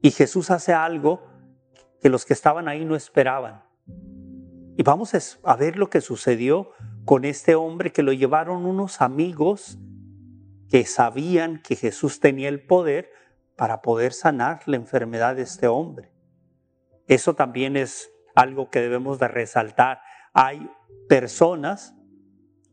Y 0.00 0.12
Jesús 0.12 0.52
hace 0.52 0.72
algo 0.72 1.26
que 2.00 2.08
los 2.08 2.24
que 2.24 2.32
estaban 2.32 2.68
ahí 2.68 2.84
no 2.84 2.94
esperaban. 2.94 3.64
Y 4.76 4.82
vamos 4.84 5.12
a 5.42 5.56
ver 5.56 5.76
lo 5.76 5.90
que 5.90 6.00
sucedió 6.00 6.70
con 7.04 7.24
este 7.24 7.56
hombre 7.56 7.90
que 7.90 8.04
lo 8.04 8.12
llevaron 8.12 8.64
unos 8.64 9.00
amigos 9.00 9.80
que 10.70 10.84
sabían 10.84 11.60
que 11.60 11.74
Jesús 11.74 12.20
tenía 12.20 12.48
el 12.48 12.64
poder 12.64 13.10
para 13.56 13.82
poder 13.82 14.12
sanar 14.12 14.60
la 14.66 14.76
enfermedad 14.76 15.34
de 15.34 15.42
este 15.42 15.66
hombre. 15.66 16.12
Eso 17.08 17.34
también 17.34 17.76
es 17.76 18.08
algo 18.36 18.70
que 18.70 18.80
debemos 18.80 19.18
de 19.18 19.26
resaltar. 19.26 20.00
Hay 20.32 20.70
personas 21.08 21.96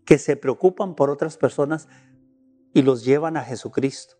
que 0.09 0.17
se 0.17 0.35
preocupan 0.35 0.95
por 0.95 1.11
otras 1.11 1.37
personas 1.37 1.87
y 2.73 2.81
los 2.81 3.05
llevan 3.05 3.37
a 3.37 3.43
Jesucristo 3.43 4.15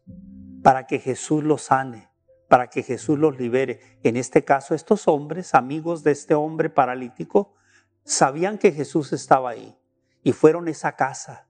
para 0.62 0.86
que 0.86 1.00
Jesús 1.00 1.44
los 1.44 1.64
sane, 1.64 2.12
para 2.48 2.70
que 2.70 2.84
Jesús 2.84 3.18
los 3.18 3.40
libere. 3.40 3.80
En 4.04 4.16
este 4.16 4.46
caso, 4.46 4.76
estos 4.76 5.08
hombres, 5.08 5.56
amigos 5.56 6.04
de 6.04 6.12
este 6.12 6.36
hombre 6.36 6.70
paralítico, 6.70 7.56
sabían 8.04 8.60
que 8.60 8.72
Jesús 8.72 9.14
estaba 9.14 9.50
ahí 9.50 9.80
y 10.22 10.32
fueron 10.34 10.68
a 10.68 10.70
esa 10.70 10.96
casa 10.96 11.48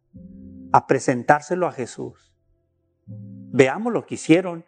a 0.71 0.87
presentárselo 0.87 1.67
a 1.67 1.73
Jesús. 1.73 2.33
Veamos 3.07 3.91
lo 3.91 4.05
que 4.05 4.15
hicieron 4.15 4.65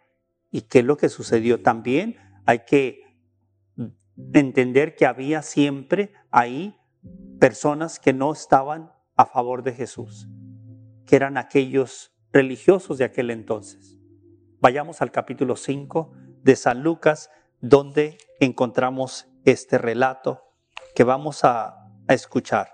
y 0.50 0.60
qué 0.60 0.80
es 0.80 0.84
lo 0.84 0.98
que 0.98 1.08
sucedió. 1.08 1.62
También 1.62 2.18
hay 2.44 2.66
que 2.66 3.16
entender 4.34 4.96
que 4.96 5.06
había 5.06 5.40
siempre 5.40 6.12
ahí 6.30 6.78
personas 7.40 7.98
que 7.98 8.12
no 8.12 8.34
estaban 8.34 8.91
a 9.16 9.26
favor 9.26 9.62
de 9.62 9.72
Jesús, 9.72 10.28
que 11.06 11.16
eran 11.16 11.36
aquellos 11.36 12.12
religiosos 12.32 12.98
de 12.98 13.04
aquel 13.04 13.30
entonces. 13.30 13.98
Vayamos 14.60 15.02
al 15.02 15.10
capítulo 15.10 15.56
5 15.56 16.12
de 16.42 16.56
San 16.56 16.82
Lucas, 16.82 17.30
donde 17.60 18.18
encontramos 18.40 19.26
este 19.44 19.78
relato 19.78 20.42
que 20.94 21.04
vamos 21.04 21.44
a, 21.44 21.90
a 22.08 22.14
escuchar. 22.14 22.68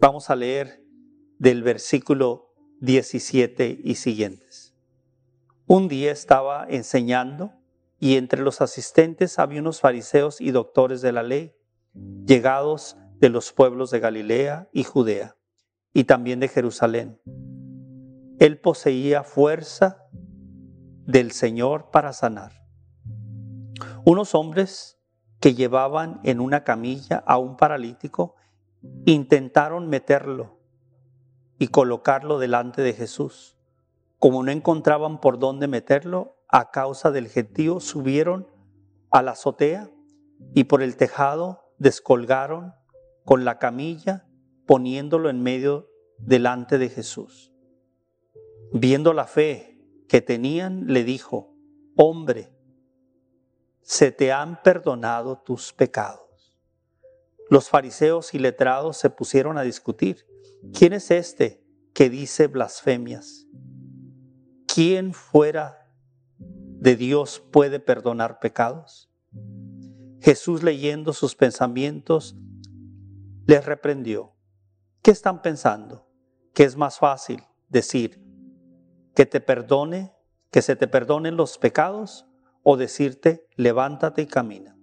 Vamos 0.00 0.30
a 0.30 0.36
leer 0.36 0.82
del 1.38 1.62
versículo 1.62 2.54
17 2.80 3.80
y 3.82 3.94
siguientes. 3.96 4.74
Un 5.66 5.88
día 5.88 6.12
estaba 6.12 6.66
enseñando 6.68 7.52
y 7.98 8.16
entre 8.16 8.42
los 8.42 8.60
asistentes 8.60 9.38
había 9.38 9.60
unos 9.60 9.80
fariseos 9.80 10.40
y 10.40 10.50
doctores 10.50 11.02
de 11.02 11.12
la 11.12 11.22
ley, 11.22 11.54
llegados 12.26 12.96
de 13.20 13.28
los 13.28 13.52
pueblos 13.52 13.90
de 13.90 14.00
Galilea 14.00 14.68
y 14.72 14.84
Judea, 14.84 15.36
y 15.92 16.04
también 16.04 16.40
de 16.40 16.48
Jerusalén. 16.48 17.20
Él 18.38 18.58
poseía 18.58 19.22
fuerza 19.22 20.06
del 21.06 21.30
Señor 21.32 21.90
para 21.90 22.14
sanar. 22.14 22.52
Unos 24.04 24.34
hombres 24.34 24.98
que 25.38 25.54
llevaban 25.54 26.20
en 26.24 26.40
una 26.40 26.64
camilla 26.64 27.22
a 27.26 27.36
un 27.36 27.56
paralítico 27.56 28.36
intentaron 29.04 29.88
meterlo 29.88 30.58
y 31.58 31.68
colocarlo 31.68 32.38
delante 32.38 32.80
de 32.80 32.94
Jesús. 32.94 33.58
Como 34.18 34.42
no 34.42 34.50
encontraban 34.50 35.20
por 35.20 35.38
dónde 35.38 35.66
meterlo, 35.66 36.38
a 36.48 36.70
causa 36.70 37.10
del 37.10 37.28
gentío, 37.28 37.80
subieron 37.80 38.48
a 39.10 39.22
la 39.22 39.32
azotea 39.32 39.90
y 40.54 40.64
por 40.64 40.82
el 40.82 40.96
tejado 40.96 41.74
descolgaron 41.78 42.74
con 43.30 43.44
la 43.44 43.60
camilla, 43.60 44.26
poniéndolo 44.66 45.30
en 45.30 45.40
medio 45.40 45.88
delante 46.18 46.78
de 46.78 46.88
Jesús. 46.88 47.52
Viendo 48.72 49.12
la 49.12 49.28
fe 49.28 49.78
que 50.08 50.20
tenían, 50.20 50.88
le 50.88 51.04
dijo, 51.04 51.54
hombre, 51.94 52.52
se 53.82 54.10
te 54.10 54.32
han 54.32 54.60
perdonado 54.64 55.38
tus 55.42 55.72
pecados. 55.72 56.58
Los 57.48 57.68
fariseos 57.68 58.34
y 58.34 58.40
letrados 58.40 58.96
se 58.96 59.10
pusieron 59.10 59.58
a 59.58 59.62
discutir. 59.62 60.26
¿Quién 60.76 60.92
es 60.92 61.12
este 61.12 61.64
que 61.94 62.10
dice 62.10 62.48
blasfemias? 62.48 63.46
¿Quién 64.66 65.14
fuera 65.14 65.88
de 66.36 66.96
Dios 66.96 67.38
puede 67.52 67.78
perdonar 67.78 68.40
pecados? 68.40 69.08
Jesús 70.20 70.64
leyendo 70.64 71.12
sus 71.12 71.36
pensamientos 71.36 72.36
les 73.50 73.66
reprendió. 73.66 74.36
¿Qué 75.02 75.10
están 75.10 75.42
pensando? 75.42 76.06
¿Que 76.54 76.62
es 76.62 76.76
más 76.76 77.00
fácil 77.00 77.42
decir 77.68 78.22
que 79.12 79.26
te 79.26 79.40
perdone, 79.40 80.14
que 80.52 80.62
se 80.62 80.76
te 80.76 80.86
perdonen 80.86 81.36
los 81.36 81.58
pecados 81.58 82.28
o 82.62 82.76
decirte 82.76 83.48
levántate 83.56 84.22
y 84.22 84.26
camina? 84.26 84.78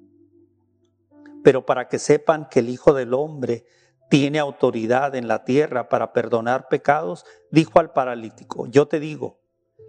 Pero 1.46 1.66
para 1.66 1.88
que 1.88 1.98
sepan 1.98 2.50
que 2.50 2.60
el 2.60 2.68
Hijo 2.68 2.94
del 2.94 3.14
Hombre 3.14 3.64
tiene 4.10 4.38
autoridad 4.38 5.16
en 5.16 5.30
la 5.30 5.46
tierra 5.46 5.88
para 5.88 6.12
perdonar 6.12 6.68
pecados, 6.68 7.24
dijo 7.50 7.80
al 7.80 7.94
paralítico, 7.94 8.68
yo 8.68 8.90
te 8.90 9.00
digo, 9.00 9.40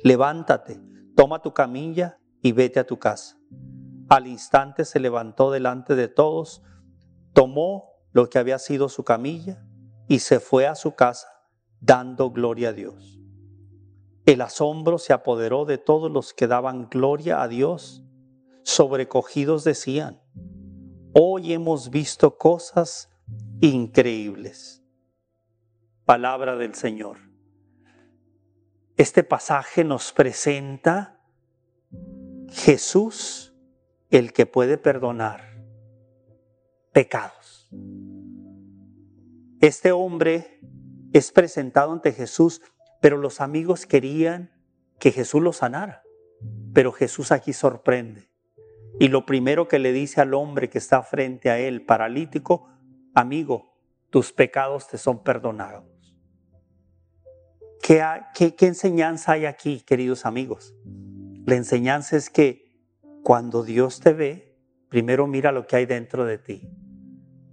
levántate, 0.04 0.80
toma 1.16 1.42
tu 1.42 1.52
camilla 1.52 2.20
y 2.42 2.52
vete 2.52 2.78
a 2.78 2.87
tu 2.87 2.97
casa. 2.97 3.40
Al 4.08 4.28
instante 4.28 4.85
se 4.85 5.00
levantó 5.00 5.50
delante 5.50 5.97
de 5.97 6.06
todos, 6.06 6.62
tomó 7.32 7.88
lo 8.12 8.29
que 8.29 8.38
había 8.38 8.59
sido 8.59 8.88
su 8.88 9.05
camilla 9.05 9.65
y 10.09 10.21
se 10.21 10.41
fue 10.41 10.67
a 10.67 10.75
su 10.75 10.95
casa 10.95 11.29
dando 11.81 12.31
gloria 12.31 12.71
a 12.71 12.73
Dios. 12.73 13.21
El 14.27 14.41
asombro 14.43 14.99
se 14.99 15.12
apoderó 15.12 15.65
de 15.65 15.79
todos 15.79 16.11
los 16.11 16.35
que 16.35 16.47
daban 16.47 16.88
gloria 16.91 17.43
a 17.43 17.49
Dios. 17.49 18.05
Sobrecogidos 18.62 19.65
decían, 19.65 20.21
hoy 21.15 21.55
hemos 21.55 21.91
visto 21.91 22.37
cosas 22.37 23.09
increíbles. 23.61 24.83
Palabra 26.05 26.57
del 26.57 26.75
Señor. 26.75 27.19
Este 28.97 29.23
pasaje 29.23 29.85
nos 29.85 30.12
presenta 30.12 31.23
Jesús, 32.50 33.55
el 34.11 34.33
que 34.33 34.45
puede 34.45 34.77
perdonar 34.77 35.62
pecados. 36.93 37.38
Este 39.61 39.93
hombre 39.93 40.61
es 41.13 41.33
presentado 41.33 41.93
ante 41.93 42.13
Jesús, 42.13 42.63
pero 43.01 43.17
los 43.17 43.41
amigos 43.41 43.87
querían 43.87 44.53
que 44.99 45.11
Jesús 45.11 45.43
lo 45.43 45.53
sanara. 45.53 46.03
Pero 46.73 46.93
Jesús 46.93 47.33
aquí 47.33 47.53
sorprende. 47.53 48.29
Y 49.01 49.09
lo 49.09 49.27
primero 49.27 49.69
que 49.69 49.79
le 49.79 49.93
dice 49.93 50.21
al 50.21 50.35
hombre 50.35 50.69
que 50.69 50.79
está 50.79 51.03
frente 51.03 51.51
a 51.51 51.59
él, 51.59 51.85
paralítico, 51.85 52.69
amigo, 53.15 53.77
tus 54.11 54.33
pecados 54.33 54.89
te 54.89 54.99
son 54.99 55.23
perdonados. 55.23 55.85
¿Qué, 57.83 58.55
qué, 58.57 58.67
enseñanza 58.67 59.33
hay 59.33 59.47
aquí, 59.47 59.81
queridos 59.81 60.27
amigos? 60.27 60.75
La 61.47 61.55
enseñanza 61.55 62.17
es 62.17 62.29
que 62.29 62.77
cuando 63.23 63.63
Dios 63.63 64.01
te 64.01 64.13
ve, 64.13 64.59
primero 64.89 65.27
mira 65.27 65.53
lo 65.53 65.67
que 65.67 65.77
hay 65.77 65.87
dentro 65.87 66.25
de 66.25 66.39
ti. 66.39 66.69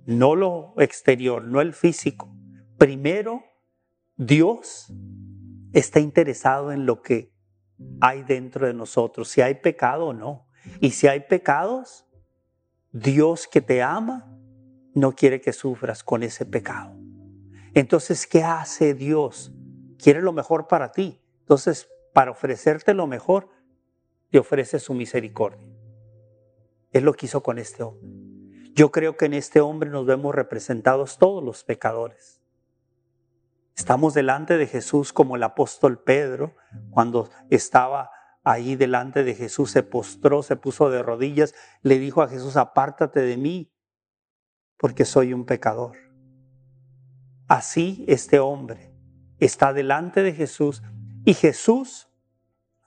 No 0.06 0.36
lo 0.36 0.74
exterior, 0.78 1.44
no 1.44 1.62
el 1.62 1.74
físico. 1.74 2.34
Primero, 2.78 3.44
Dios 4.18 4.94
está 5.74 6.00
interesado 6.00 6.72
en 6.72 6.86
lo 6.86 7.02
que 7.02 7.34
hay 8.00 8.24
dentro 8.24 8.68
de 8.68 8.74
nosotros, 8.74 9.28
si 9.30 9.42
hay 9.42 9.56
pecado 9.56 10.08
o 10.08 10.14
no. 10.14 10.48
Y 10.80 10.92
si 10.92 11.08
hay 11.08 11.22
pecados, 11.22 12.06
Dios 12.92 13.48
que 13.48 13.62
te 13.62 13.82
ama 13.82 14.32
no 14.94 15.14
quiere 15.14 15.42
que 15.42 15.54
sufras 15.54 16.04
con 16.04 16.24
ese 16.24 16.46
pecado. 16.46 16.96
Entonces, 17.74 18.26
¿qué 18.26 18.44
hace 18.44 18.94
Dios? 18.94 19.52
Quiere 19.98 20.22
lo 20.22 20.32
mejor 20.32 20.68
para 20.68 20.92
ti. 20.92 21.22
Entonces, 21.42 21.90
para 22.14 22.32
ofrecerte 22.32 22.94
lo 22.94 23.06
mejor, 23.06 23.50
te 24.32 24.40
ofrece 24.40 24.80
su 24.80 24.94
misericordia. 24.94 25.68
Él 26.92 27.04
lo 27.04 27.14
quiso 27.14 27.44
con 27.44 27.60
este 27.60 27.84
hombre. 27.84 28.25
Yo 28.76 28.92
creo 28.92 29.16
que 29.16 29.26
en 29.26 29.34
este 29.34 29.62
hombre 29.62 29.90
nos 29.90 30.06
vemos 30.06 30.36
representados 30.36 31.18
todos 31.18 31.42
los 31.42 31.64
pecadores. 31.64 32.42
Estamos 33.76 34.14
delante 34.14 34.58
de 34.58 34.68
Jesús 34.68 35.14
como 35.14 35.38
el 35.38 35.44
apóstol 35.44 36.04
Pedro, 36.04 36.56
cuando 36.92 37.30
estaba 37.50 38.12
ahí 38.44 38.76
delante 38.76 39.24
de 39.24 39.34
Jesús, 39.34 39.72
se 39.72 39.82
postró, 39.82 40.44
se 40.44 40.58
puso 40.58 40.90
de 40.90 41.02
rodillas, 41.02 41.56
le 41.82 42.00
dijo 42.00 42.22
a 42.22 42.28
Jesús, 42.28 42.58
apártate 42.58 43.22
de 43.22 43.38
mí, 43.38 43.74
porque 44.78 45.06
soy 45.06 45.34
un 45.34 45.46
pecador. 45.46 45.98
Así 47.48 48.04
este 48.08 48.40
hombre 48.40 48.94
está 49.40 49.72
delante 49.72 50.22
de 50.22 50.34
Jesús 50.34 50.84
y 51.24 51.34
Jesús 51.34 52.10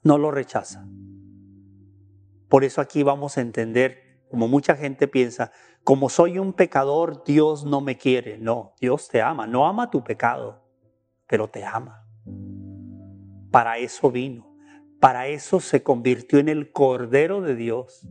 no 0.03 0.19
lo 0.19 0.31
rechaza. 0.31 0.87
Por 2.49 2.65
eso 2.65 2.81
aquí 2.81 3.03
vamos 3.03 3.39
a 3.39 3.41
entender, 3.41 4.08
como 4.31 4.49
mucha 4.49 4.77
gente 4.77 5.09
piensa, 5.09 5.53
como 5.85 6.09
soy 6.09 6.39
un 6.39 6.53
pecador, 6.53 7.25
Dios 7.25 7.65
no 7.65 7.81
me 7.81 7.97
quiere. 7.97 8.39
No, 8.39 8.75
Dios 8.81 9.09
te 9.09 9.23
ama, 9.23 9.47
no 9.47 9.67
ama 9.67 9.91
tu 9.91 10.05
pecado, 10.05 10.63
pero 11.27 11.49
te 11.49 11.65
ama. 11.65 12.07
Para 13.51 13.79
eso 13.79 14.11
vino, 14.11 14.55
para 15.01 15.29
eso 15.29 15.61
se 15.61 15.83
convirtió 15.83 16.39
en 16.39 16.49
el 16.49 16.73
Cordero 16.73 17.41
de 17.41 17.55
Dios 17.55 18.07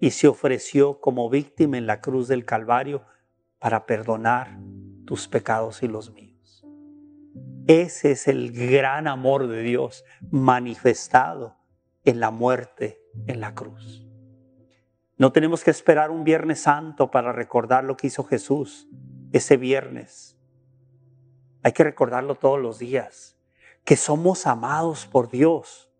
y 0.00 0.10
se 0.10 0.26
ofreció 0.26 1.00
como 1.00 1.30
víctima 1.30 1.78
en 1.78 1.86
la 1.86 2.00
cruz 2.00 2.26
del 2.26 2.44
Calvario 2.44 3.02
para 3.58 3.86
perdonar 3.86 4.58
tus 5.04 5.28
pecados 5.28 5.82
y 5.82 5.88
los 5.88 6.12
míos. 6.12 6.66
Ese 7.66 8.12
es 8.12 8.26
el 8.26 8.50
gran 8.50 9.06
amor 9.06 9.46
de 9.46 9.62
Dios 9.62 10.04
manifestado 10.30 11.56
en 12.04 12.18
la 12.18 12.30
muerte 12.30 13.00
en 13.26 13.40
la 13.40 13.54
cruz. 13.54 14.09
No 15.20 15.32
tenemos 15.32 15.62
que 15.62 15.70
esperar 15.70 16.10
un 16.10 16.24
Viernes 16.24 16.62
Santo 16.62 17.10
para 17.10 17.30
recordar 17.30 17.84
lo 17.84 17.94
que 17.94 18.06
hizo 18.06 18.24
Jesús 18.24 18.88
ese 19.32 19.58
viernes. 19.58 20.38
Hay 21.62 21.72
que 21.72 21.84
recordarlo 21.84 22.36
todos 22.36 22.58
los 22.58 22.78
días, 22.78 23.38
que 23.84 23.96
somos 23.96 24.46
amados 24.46 25.06
por 25.06 25.28
Dios 25.28 25.90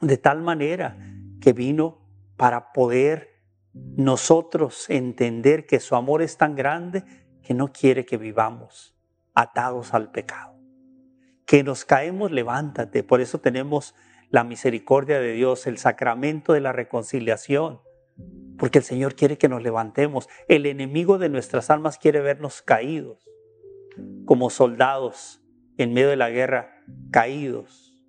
de 0.00 0.16
tal 0.16 0.42
manera 0.42 0.96
que 1.40 1.52
vino 1.52 1.98
para 2.36 2.72
poder 2.72 3.42
nosotros 3.72 4.88
entender 4.90 5.66
que 5.66 5.80
su 5.80 5.96
amor 5.96 6.22
es 6.22 6.36
tan 6.36 6.54
grande 6.54 7.02
que 7.42 7.52
no 7.52 7.72
quiere 7.72 8.06
que 8.06 8.16
vivamos 8.16 8.96
atados 9.34 9.92
al 9.92 10.12
pecado. 10.12 10.54
Que 11.46 11.64
nos 11.64 11.84
caemos, 11.84 12.30
levántate. 12.30 13.02
Por 13.02 13.20
eso 13.20 13.40
tenemos 13.40 13.96
la 14.30 14.44
misericordia 14.44 15.18
de 15.18 15.32
Dios, 15.32 15.66
el 15.66 15.78
sacramento 15.78 16.52
de 16.52 16.60
la 16.60 16.70
reconciliación, 16.70 17.80
porque 18.58 18.78
el 18.78 18.84
Señor 18.84 19.14
quiere 19.14 19.38
que 19.38 19.48
nos 19.48 19.62
levantemos. 19.62 20.28
El 20.48 20.66
enemigo 20.66 21.18
de 21.18 21.28
nuestras 21.28 21.70
almas 21.70 21.98
quiere 21.98 22.20
vernos 22.20 22.62
caídos, 22.62 23.28
como 24.24 24.50
soldados 24.50 25.42
en 25.76 25.92
medio 25.92 26.08
de 26.08 26.16
la 26.16 26.30
guerra, 26.30 26.84
caídos, 27.10 28.02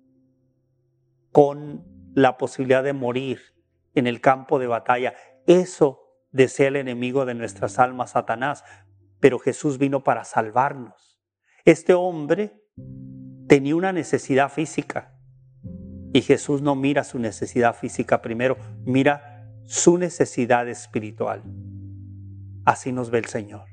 con 1.32 1.84
la 2.14 2.38
posibilidad 2.38 2.82
de 2.82 2.92
morir 2.92 3.40
en 3.94 4.06
el 4.06 4.20
campo 4.20 4.58
de 4.58 4.66
batalla. 4.66 5.14
Eso 5.46 6.00
desea 6.30 6.68
el 6.68 6.76
enemigo 6.76 7.26
de 7.26 7.34
nuestras 7.34 7.78
almas, 7.78 8.10
Satanás, 8.12 8.64
pero 9.20 9.38
Jesús 9.38 9.78
vino 9.78 10.02
para 10.04 10.24
salvarnos. 10.24 11.20
Este 11.64 11.94
hombre 11.94 12.62
tenía 13.46 13.76
una 13.76 13.92
necesidad 13.92 14.50
física 14.50 15.14
y 16.12 16.22
Jesús 16.22 16.62
no 16.62 16.74
mira 16.74 17.04
su 17.04 17.18
necesidad 17.18 17.74
física 17.74 18.22
primero, 18.22 18.56
mira 18.84 19.37
su 19.68 19.98
necesidad 19.98 20.66
espiritual. 20.66 21.42
Así 22.64 22.90
nos 22.90 23.10
ve 23.10 23.18
el 23.18 23.26
Señor. 23.26 23.66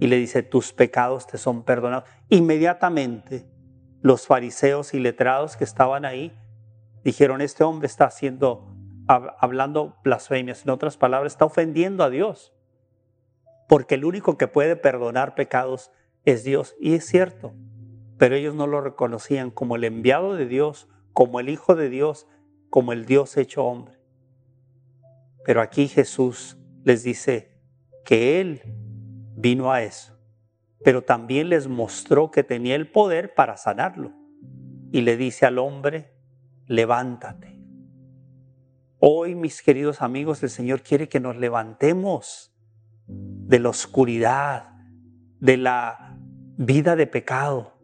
Y 0.00 0.08
le 0.08 0.16
dice, 0.16 0.42
tus 0.42 0.72
pecados 0.72 1.28
te 1.28 1.38
son 1.38 1.62
perdonados. 1.62 2.08
Inmediatamente 2.28 3.48
los 4.02 4.26
fariseos 4.26 4.94
y 4.94 4.98
letrados 4.98 5.56
que 5.56 5.62
estaban 5.62 6.04
ahí 6.04 6.36
dijeron, 7.04 7.40
este 7.40 7.62
hombre 7.62 7.86
está 7.86 8.06
haciendo 8.06 8.74
hablando 9.06 9.96
blasfemias, 10.02 10.64
en 10.64 10.70
otras 10.70 10.96
palabras, 10.96 11.34
está 11.34 11.44
ofendiendo 11.44 12.02
a 12.02 12.10
Dios. 12.10 12.52
Porque 13.68 13.94
el 13.94 14.04
único 14.04 14.36
que 14.36 14.48
puede 14.48 14.74
perdonar 14.74 15.36
pecados 15.36 15.92
es 16.24 16.42
Dios. 16.42 16.74
Y 16.80 16.94
es 16.94 17.06
cierto, 17.06 17.54
pero 18.18 18.34
ellos 18.34 18.56
no 18.56 18.66
lo 18.66 18.80
reconocían 18.80 19.52
como 19.52 19.76
el 19.76 19.84
enviado 19.84 20.34
de 20.34 20.46
Dios, 20.46 20.88
como 21.12 21.38
el 21.38 21.48
Hijo 21.48 21.76
de 21.76 21.90
Dios, 21.90 22.26
como 22.70 22.92
el 22.92 23.06
Dios 23.06 23.36
hecho 23.36 23.62
hombre. 23.64 23.95
Pero 25.46 25.62
aquí 25.62 25.86
Jesús 25.86 26.58
les 26.82 27.04
dice 27.04 27.56
que 28.04 28.40
Él 28.40 28.62
vino 29.36 29.70
a 29.70 29.80
eso, 29.80 30.18
pero 30.82 31.04
también 31.04 31.50
les 31.50 31.68
mostró 31.68 32.32
que 32.32 32.42
tenía 32.42 32.74
el 32.74 32.90
poder 32.90 33.32
para 33.32 33.56
sanarlo. 33.56 34.12
Y 34.90 35.02
le 35.02 35.16
dice 35.16 35.46
al 35.46 35.58
hombre, 35.58 36.12
levántate. 36.66 37.60
Hoy, 38.98 39.36
mis 39.36 39.62
queridos 39.62 40.02
amigos, 40.02 40.42
el 40.42 40.50
Señor 40.50 40.82
quiere 40.82 41.08
que 41.08 41.20
nos 41.20 41.36
levantemos 41.36 42.52
de 43.06 43.60
la 43.60 43.68
oscuridad, 43.68 44.70
de 45.38 45.58
la 45.58 46.18
vida 46.56 46.96
de 46.96 47.06
pecado, 47.06 47.78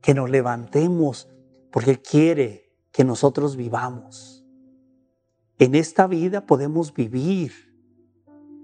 que 0.00 0.12
nos 0.12 0.28
levantemos 0.28 1.28
porque 1.70 1.92
Él 1.92 2.02
quiere 2.02 2.74
que 2.90 3.04
nosotros 3.04 3.54
vivamos. 3.54 4.39
En 5.60 5.74
esta 5.74 6.06
vida 6.06 6.46
podemos 6.46 6.94
vivir, 6.94 7.52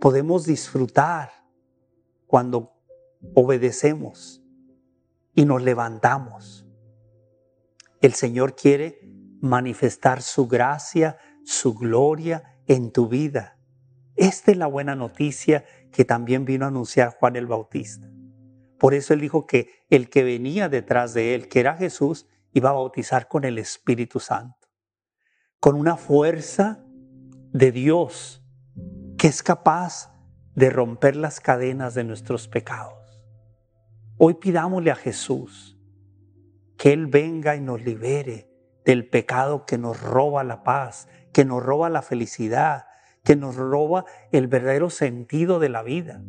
podemos 0.01 0.47
disfrutar 0.47 1.31
cuando 2.27 2.73
obedecemos 3.35 4.43
y 5.35 5.45
nos 5.45 5.63
levantamos. 5.63 6.67
El 8.01 8.15
Señor 8.15 8.57
quiere 8.57 8.99
manifestar 9.43 10.23
su 10.23 10.49
gracia, 10.49 11.19
su 11.45 11.75
gloria 11.75 12.63
en 12.67 12.91
tu 12.91 13.09
vida. 13.09 13.59
Esta 14.15 14.53
es 14.53 14.57
la 14.57 14.67
buena 14.67 14.95
noticia 14.95 15.67
que 15.93 16.07
también 16.07 16.47
vino 16.47 16.65
a 16.65 16.69
anunciar 16.69 17.15
Juan 17.21 17.37
el 17.37 17.47
Bautista. 17.47 18.11
Por 18.79 18.95
eso 18.95 19.13
él 19.13 19.21
dijo 19.21 19.47
que 19.47 19.85
el 19.91 20.09
que 20.09 20.25
venía 20.25 20.71
detrás 20.71 21.13
de 21.13 21.35
él, 21.35 21.49
que 21.49 21.61
era 21.61 21.77
Jesús, 21.77 22.27
iba 22.55 22.71
a 22.71 22.73
bautizar 22.75 23.29
con 23.29 23.45
el 23.45 23.59
Espíritu 23.59 24.19
Santo, 24.19 24.67
con 25.61 25.75
una 25.75 25.99
fuerza 25.99 26.85
de 27.57 27.73
Dios 27.73 28.42
que 29.16 29.29
es 29.29 29.42
capaz 29.42 30.12
de 30.55 30.69
romper 30.69 31.16
las 31.16 31.40
cadenas 31.40 31.95
de 31.95 32.05
nuestros 32.05 32.49
pecados. 32.49 33.25
Hoy 34.19 34.35
pidámosle 34.35 34.90
a 34.90 34.97
Jesús 34.97 35.79
que 36.77 36.92
Él 36.92 37.07
venga 37.07 37.57
y 37.57 37.62
nos 37.62 37.83
libere 37.83 38.51
del 38.85 39.09
pecado 39.09 39.64
que 39.64 39.79
nos 39.79 40.03
roba 40.03 40.45
la 40.45 40.64
paz, 40.64 41.09
que 41.33 41.47
nos 41.47 41.62
roba 41.62 41.88
la 41.88 42.03
felicidad, 42.03 42.87
que 43.25 43.37
nos 43.37 43.57
roba 43.57 44.05
el 44.33 44.49
verdadero 44.49 44.90
sentido 44.90 45.59
de 45.59 45.71
la 45.71 45.83
vida. 45.83 46.23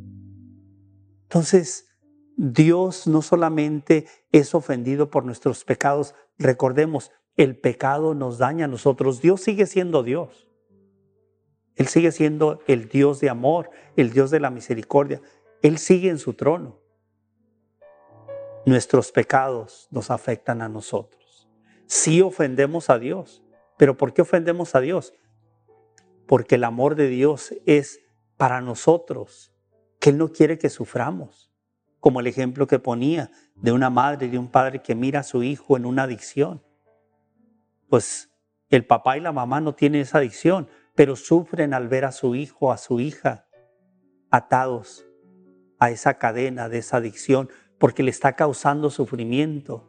Entonces, 1.23 1.89
Dios 2.37 3.05
no 3.05 3.21
solamente 3.21 4.07
es 4.31 4.55
ofendido 4.55 5.09
por 5.09 5.25
nuestros 5.25 5.65
pecados, 5.65 6.15
recordemos, 6.37 7.11
el 7.35 7.59
pecado 7.59 8.15
nos 8.15 8.37
daña 8.37 8.65
a 8.65 8.69
nosotros, 8.69 9.21
Dios 9.21 9.41
sigue 9.41 9.65
siendo 9.65 10.03
Dios. 10.03 10.46
Él 11.77 11.87
sigue 11.87 12.11
siendo 12.11 12.59
el 12.67 12.89
Dios 12.89 13.19
de 13.19 13.29
amor, 13.29 13.69
el 13.95 14.11
Dios 14.11 14.31
de 14.31 14.39
la 14.39 14.49
misericordia. 14.49 15.21
Él 15.61 15.77
sigue 15.77 16.09
en 16.09 16.19
su 16.19 16.33
trono. 16.33 16.79
Nuestros 18.65 19.11
pecados 19.11 19.87
nos 19.91 20.11
afectan 20.11 20.61
a 20.61 20.69
nosotros. 20.69 21.47
Sí 21.85 22.21
ofendemos 22.21 22.89
a 22.89 22.99
Dios, 22.99 23.43
pero 23.77 23.95
¿por 23.95 24.13
qué 24.13 24.23
ofendemos 24.23 24.75
a 24.75 24.81
Dios? 24.81 25.13
Porque 26.25 26.55
el 26.55 26.65
amor 26.65 26.95
de 26.95 27.07
Dios 27.07 27.53
es 27.65 28.01
para 28.35 28.59
nosotros, 28.59 29.53
que 29.99 30.09
Él 30.09 30.17
no 30.17 30.33
quiere 30.33 30.57
que 30.57 30.69
suframos 30.69 31.47
como 31.99 32.19
el 32.19 32.27
ejemplo 32.27 32.67
que 32.67 32.79
ponía 32.79 33.31
de 33.55 33.71
una 33.71 33.89
madre 33.89 34.27
y 34.27 34.29
de 34.29 34.37
un 34.37 34.49
padre 34.49 34.81
que 34.81 34.95
mira 34.95 35.21
a 35.21 35.23
su 35.23 35.43
hijo 35.43 35.77
en 35.77 35.85
una 35.85 36.03
adicción. 36.03 36.63
Pues 37.89 38.29
el 38.69 38.85
papá 38.85 39.17
y 39.17 39.21
la 39.21 39.31
mamá 39.31 39.61
no 39.61 39.75
tienen 39.75 40.01
esa 40.01 40.19
adicción, 40.19 40.69
pero 40.97 41.15
sufren 41.15 41.75
al 41.75 41.87
ver 41.87 42.05
a 42.05 42.11
su 42.11 42.33
hijo, 42.33 42.71
a 42.71 42.77
su 42.77 42.99
hija, 42.99 43.45
atados 44.31 45.05
a 45.77 45.91
esa 45.91 46.17
cadena 46.17 46.69
de 46.69 46.79
esa 46.79 46.97
adicción, 46.97 47.51
porque 47.77 48.01
le 48.01 48.09
está 48.09 48.33
causando 48.33 48.89
sufrimiento 48.89 49.87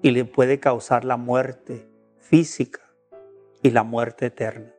y 0.00 0.12
le 0.12 0.24
puede 0.24 0.60
causar 0.60 1.04
la 1.04 1.16
muerte 1.16 1.90
física 2.18 2.80
y 3.64 3.70
la 3.72 3.82
muerte 3.82 4.26
eterna. 4.26 4.72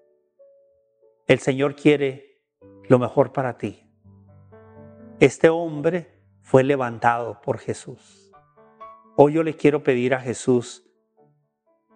El 1.27 1.39
Señor 1.39 1.75
quiere 1.75 2.41
lo 2.87 2.97
mejor 2.97 3.33
para 3.33 3.57
ti. 3.57 3.85
Este 5.19 5.49
hombre 5.49 6.23
fue 6.39 6.63
levantado 6.63 7.41
por 7.41 7.57
Jesús. 7.57 8.31
Hoy 9.17 9.33
yo 9.33 9.43
le 9.43 9.57
quiero 9.57 9.83
pedir 9.83 10.13
a 10.13 10.21
Jesús 10.21 10.89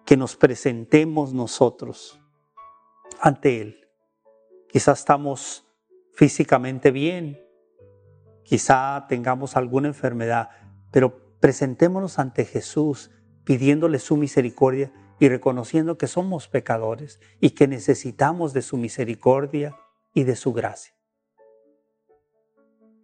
que 0.04 0.18
nos 0.18 0.36
presentemos 0.36 1.32
nosotros 1.32 2.19
ante 3.20 3.60
Él. 3.60 3.88
Quizá 4.68 4.92
estamos 4.92 5.66
físicamente 6.14 6.90
bien, 6.90 7.40
quizá 8.44 9.06
tengamos 9.08 9.56
alguna 9.56 9.88
enfermedad, 9.88 10.50
pero 10.90 11.38
presentémonos 11.40 12.18
ante 12.18 12.44
Jesús 12.44 13.10
pidiéndole 13.44 13.98
su 13.98 14.16
misericordia 14.16 14.92
y 15.18 15.28
reconociendo 15.28 15.98
que 15.98 16.06
somos 16.06 16.48
pecadores 16.48 17.20
y 17.40 17.50
que 17.50 17.68
necesitamos 17.68 18.52
de 18.52 18.62
su 18.62 18.76
misericordia 18.76 19.76
y 20.14 20.24
de 20.24 20.36
su 20.36 20.52
gracia. 20.52 20.94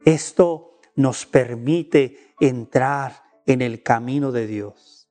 Esto 0.05 0.81
nos 0.95 1.27
permite 1.27 2.35
entrar 2.41 3.23
en 3.45 3.61
el 3.61 3.83
camino 3.83 4.33
de 4.33 4.47
Dios, 4.47 5.11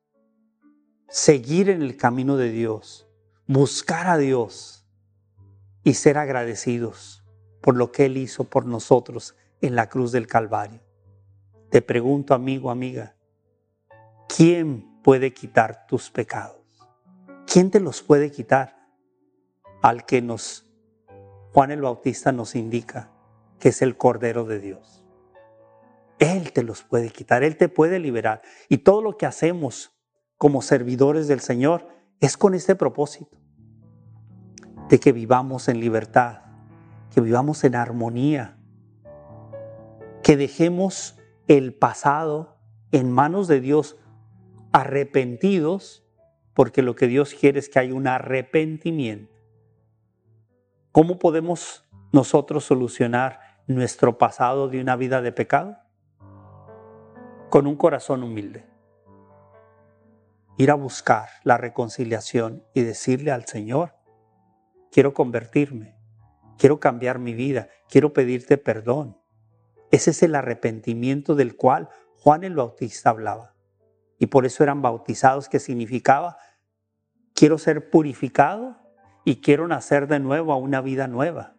seguir 1.10 1.70
en 1.70 1.82
el 1.82 1.96
camino 1.96 2.38
de 2.38 2.50
Dios, 2.50 3.08
buscar 3.46 4.08
a 4.08 4.18
Dios 4.18 4.85
y 5.86 5.94
ser 5.94 6.18
agradecidos 6.18 7.24
por 7.62 7.78
lo 7.78 7.94
que 7.94 8.06
Él 8.08 8.18
hizo 8.18 8.44
por 8.44 8.66
nosotros 8.66 9.36
en 9.62 9.76
la 9.76 9.88
cruz 9.88 10.12
del 10.12 10.28
Calvario. 10.28 10.82
Te 11.70 11.82
pregunto, 11.82 12.34
amigo, 12.34 12.72
amiga, 12.72 13.16
¿quién 14.28 15.00
puede 15.04 15.34
quitar 15.34 15.86
tus 15.88 16.10
pecados? 16.10 16.60
¿Quién 17.46 17.70
te 17.70 17.80
los 17.80 18.02
puede 18.02 18.32
quitar? 18.32 18.76
Al 19.84 20.06
que 20.06 20.22
nos, 20.22 20.66
Juan 21.54 21.70
el 21.70 21.82
Bautista 21.82 22.32
nos 22.32 22.56
indica 22.56 23.12
que 23.60 23.70
es 23.70 23.84
el 23.84 23.96
Cordero 23.96 24.44
de 24.46 24.60
Dios. 24.60 25.04
Él 26.18 26.52
te 26.52 26.64
los 26.64 26.82
puede 26.82 27.12
quitar, 27.12 27.44
Él 27.44 27.58
te 27.58 27.70
puede 27.70 28.00
liberar. 28.00 28.42
Y 28.70 28.80
todo 28.80 29.04
lo 29.04 29.18
que 29.18 29.28
hacemos 29.28 29.94
como 30.38 30.64
servidores 30.64 31.28
del 31.28 31.42
Señor 31.42 31.88
es 32.20 32.38
con 32.38 32.56
este 32.56 32.76
propósito, 32.76 33.38
de 34.90 35.00
que 35.00 35.12
vivamos 35.12 35.68
en 35.68 35.80
libertad, 35.80 36.42
que 37.14 37.22
vivamos 37.22 37.64
en 37.64 37.76
armonía, 37.76 38.58
que 40.24 40.38
dejemos 40.38 41.18
el 41.48 41.74
pasado 41.74 42.58
en 42.92 43.12
manos 43.12 43.48
de 43.48 43.62
Dios 43.62 43.98
arrepentidos, 44.72 46.04
porque 46.54 46.82
lo 46.82 46.96
que 46.96 47.08
Dios 47.08 47.34
quiere 47.34 47.60
es 47.60 47.70
que 47.70 47.80
haya 47.80 47.94
un 47.94 48.08
arrepentimiento. 48.08 49.34
¿Cómo 50.92 51.20
podemos 51.20 51.86
nosotros 52.12 52.64
solucionar 52.64 53.40
nuestro 53.68 54.18
pasado 54.18 54.70
de 54.70 54.80
una 54.80 54.96
vida 54.96 55.22
de 55.22 55.32
pecado? 55.32 55.78
con 57.56 57.68
un 57.68 57.78
corazón 57.78 58.22
humilde. 58.22 58.66
Ir 60.58 60.72
a 60.72 60.74
buscar 60.74 61.30
la 61.44 61.58
reconciliación 61.58 62.66
y 62.74 62.82
decirle 62.82 63.32
al 63.32 63.46
Señor, 63.46 63.94
quiero 64.96 65.14
convertirme, 65.14 65.94
quiero 66.58 66.80
cambiar 66.80 67.20
mi 67.20 67.34
vida, 67.34 67.68
quiero 67.90 68.14
pedirte 68.14 68.58
perdón. 68.58 69.20
Ese 69.92 70.12
es 70.12 70.24
el 70.24 70.36
arrepentimiento 70.36 71.36
del 71.36 71.58
cual 71.58 71.90
Juan 72.16 72.46
el 72.46 72.56
Bautista 72.56 73.10
hablaba. 73.10 73.58
Y 74.20 74.28
por 74.28 74.46
eso 74.46 74.64
eran 74.64 74.82
bautizados, 74.82 75.50
que 75.50 75.60
significaba, 75.60 76.38
quiero 77.34 77.58
ser 77.58 77.90
purificado 77.90 78.78
y 79.26 79.42
quiero 79.42 79.68
nacer 79.68 80.08
de 80.08 80.22
nuevo 80.22 80.54
a 80.54 80.56
una 80.56 80.80
vida 80.80 81.08
nueva. 81.08 81.58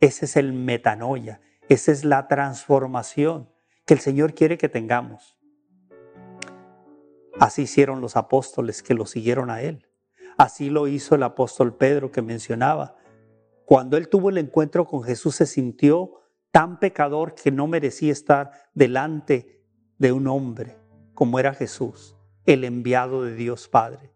Ese 0.00 0.26
es 0.26 0.36
el 0.36 0.52
metanoia, 0.52 1.40
esa 1.70 1.92
es 1.92 2.04
la 2.04 2.28
transformación 2.28 3.48
que 3.86 3.94
el 3.94 4.00
Señor 4.00 4.34
quiere 4.34 4.58
que 4.58 4.68
tengamos. 4.68 5.38
Así 7.38 7.62
hicieron 7.62 8.02
los 8.02 8.16
apóstoles 8.16 8.82
que 8.82 8.92
lo 8.92 9.06
siguieron 9.06 9.48
a 9.48 9.62
Él. 9.62 9.89
Así 10.40 10.70
lo 10.70 10.88
hizo 10.88 11.16
el 11.16 11.22
apóstol 11.22 11.76
Pedro 11.76 12.10
que 12.10 12.22
mencionaba. 12.22 12.96
Cuando 13.66 13.98
él 13.98 14.08
tuvo 14.08 14.30
el 14.30 14.38
encuentro 14.38 14.86
con 14.86 15.02
Jesús 15.02 15.36
se 15.36 15.44
sintió 15.44 16.14
tan 16.50 16.78
pecador 16.78 17.34
que 17.34 17.50
no 17.50 17.66
merecía 17.66 18.10
estar 18.10 18.50
delante 18.72 19.60
de 19.98 20.12
un 20.12 20.26
hombre 20.28 20.78
como 21.12 21.38
era 21.38 21.52
Jesús, 21.52 22.16
el 22.46 22.64
enviado 22.64 23.22
de 23.22 23.34
Dios 23.34 23.68
Padre. 23.68 24.14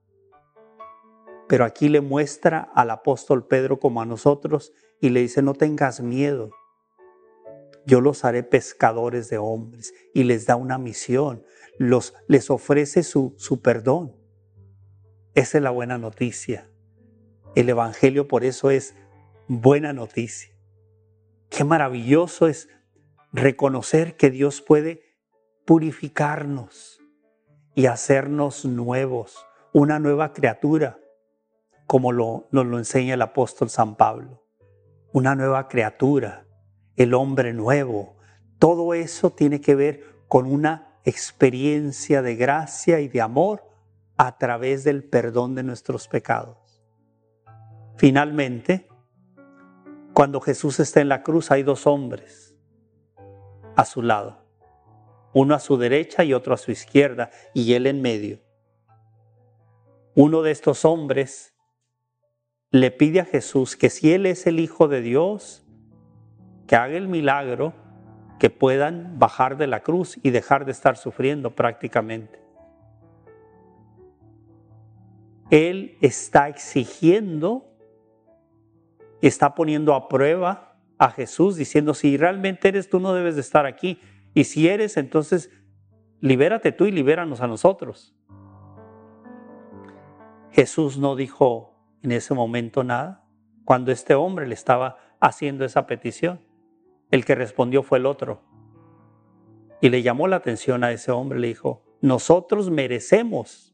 Pero 1.47 1.67
aquí 1.67 1.91
le 1.91 2.01
muestra 2.01 2.71
al 2.75 2.89
apóstol 2.89 3.47
Pedro 3.47 3.79
como 3.79 4.01
a 4.01 4.07
nosotros 4.07 4.73
y 5.03 5.11
le 5.11 5.21
dice, 5.21 5.43
no 5.43 5.53
tengas 5.53 6.01
miedo, 6.01 6.49
yo 7.85 8.01
los 8.01 8.25
haré 8.25 8.45
pescadores 8.45 9.29
de 9.29 9.37
hombres 9.37 9.93
y 10.15 10.25
les 10.25 10.47
da 10.47 10.57
una 10.57 10.79
misión, 10.79 11.45
los, 11.77 12.15
les 12.29 12.49
ofrece 12.49 13.03
su, 13.03 13.35
su 13.37 13.61
perdón. 13.61 14.24
Esa 15.35 15.59
es 15.59 15.65
la 15.65 15.71
buena 15.71 15.99
noticia. 15.99 16.71
El 17.57 17.69
Evangelio 17.69 18.29
por 18.29 18.45
eso 18.45 18.71
es 18.71 18.95
buena 19.49 19.93
noticia. 19.93 20.55
Qué 21.51 21.65
maravilloso 21.65 22.47
es 22.47 22.69
reconocer 23.33 24.17
que 24.17 24.31
Dios 24.31 24.63
puede 24.63 25.03
purificarnos 25.65 27.01
y 27.75 27.87
hacernos 27.87 28.65
nuevos, 28.65 29.45
una 29.73 29.99
nueva 29.99 30.33
criatura, 30.33 31.01
como 31.89 32.13
nos 32.13 32.47
lo 32.53 32.79
enseña 32.79 33.15
el 33.15 33.23
apóstol 33.23 33.71
San 33.71 33.97
Pablo. 33.97 34.45
Una 35.13 35.35
nueva 35.35 35.67
criatura, 35.67 36.47
el 36.95 37.13
hombre 37.13 37.53
nuevo. 37.53 38.19
Todo 38.61 38.95
eso 38.95 39.31
tiene 39.31 39.61
que 39.61 39.75
ver 39.75 40.05
con 40.29 40.47
una 40.47 41.01
experiencia 41.05 42.23
de 42.23 42.37
gracia 42.37 43.01
y 43.01 43.09
de 43.09 43.21
amor 43.21 43.74
a 44.17 44.39
través 44.39 44.85
del 44.85 45.05
perdón 45.05 45.55
de 45.55 45.63
nuestros 45.63 46.09
pecados. 46.09 46.83
Finalmente, 47.97 48.89
cuando 50.13 50.41
Jesús 50.41 50.79
está 50.81 51.01
en 51.01 51.09
la 51.09 51.23
cruz 51.23 51.51
hay 51.51 51.63
dos 51.63 51.87
hombres 51.87 52.55
a 53.77 53.85
su 53.85 54.03
lado, 54.03 54.45
uno 55.33 55.55
a 55.55 55.59
su 55.59 55.77
derecha 55.77 56.23
y 56.23 56.33
otro 56.33 56.55
a 56.55 56.59
su 56.59 56.71
izquierda, 56.71 57.31
y 57.53 57.75
él 57.75 57.87
en 57.87 58.01
medio. 58.01 58.41
Uno 60.15 60.43
de 60.43 60.53
estos 60.53 60.85
hombres 60.85 61.57
le 62.71 62.93
pide 62.93 63.21
a 63.21 63.25
Jesús 63.25 63.77
que 63.77 63.91
si 63.91 64.13
él 64.13 64.27
es 64.27 64.47
el 64.47 64.61
Hijo 64.61 64.87
de 64.87 65.01
Dios, 65.01 65.67
que 66.69 66.77
haga 66.77 66.97
el 66.97 67.09
milagro, 67.09 67.75
que 68.39 68.51
puedan 68.51 69.19
bajar 69.19 69.57
de 69.57 69.67
la 69.67 69.81
cruz 69.81 70.19
y 70.23 70.31
dejar 70.31 70.65
de 70.65 70.73
estar 70.73 70.97
sufriendo 70.97 71.55
prácticamente. 71.55 72.44
Él 75.51 75.99
está 76.01 76.49
exigiendo, 76.49 77.67
está 79.21 79.55
poniendo 79.55 79.95
a 79.95 80.09
prueba 80.09 80.79
a 80.99 81.11
Jesús 81.11 81.57
diciendo, 81.57 81.95
si 81.95 82.17
realmente 82.17 82.69
eres 82.69 82.89
tú 82.89 83.01
no 83.01 83.13
debes 83.15 83.35
de 83.35 83.41
estar 83.41 83.67
aquí. 83.67 84.01
Y 84.33 84.45
si 84.45 84.69
eres, 84.69 84.97
entonces 84.97 85.51
libérate 86.21 86.73
tú 86.73 86.87
y 86.87 86.91
libéranos 86.91 87.41
a 87.41 87.47
nosotros. 87.47 88.15
Jesús 90.51 90.99
no 90.99 91.17
dijo 91.17 91.75
en 92.03 92.13
ese 92.13 92.33
momento 92.33 92.85
nada 92.85 93.25
cuando 93.65 93.91
este 93.93 94.15
hombre 94.15 94.47
le 94.47 94.55
estaba 94.55 94.99
haciendo 95.21 95.65
esa 95.65 95.87
petición. 95.87 96.41
El 97.11 97.25
que 97.25 97.35
respondió 97.35 97.83
fue 97.83 97.99
el 97.99 98.07
otro. 98.07 98.43
Y 99.81 99.89
le 99.91 100.03
llamó 100.03 100.29
la 100.29 100.37
atención 100.37 100.85
a 100.85 100.93
ese 100.93 101.13
hombre, 101.13 101.39
le 101.39 101.49
dijo, 101.49 101.83
nosotros 102.01 102.71
merecemos 102.71 103.74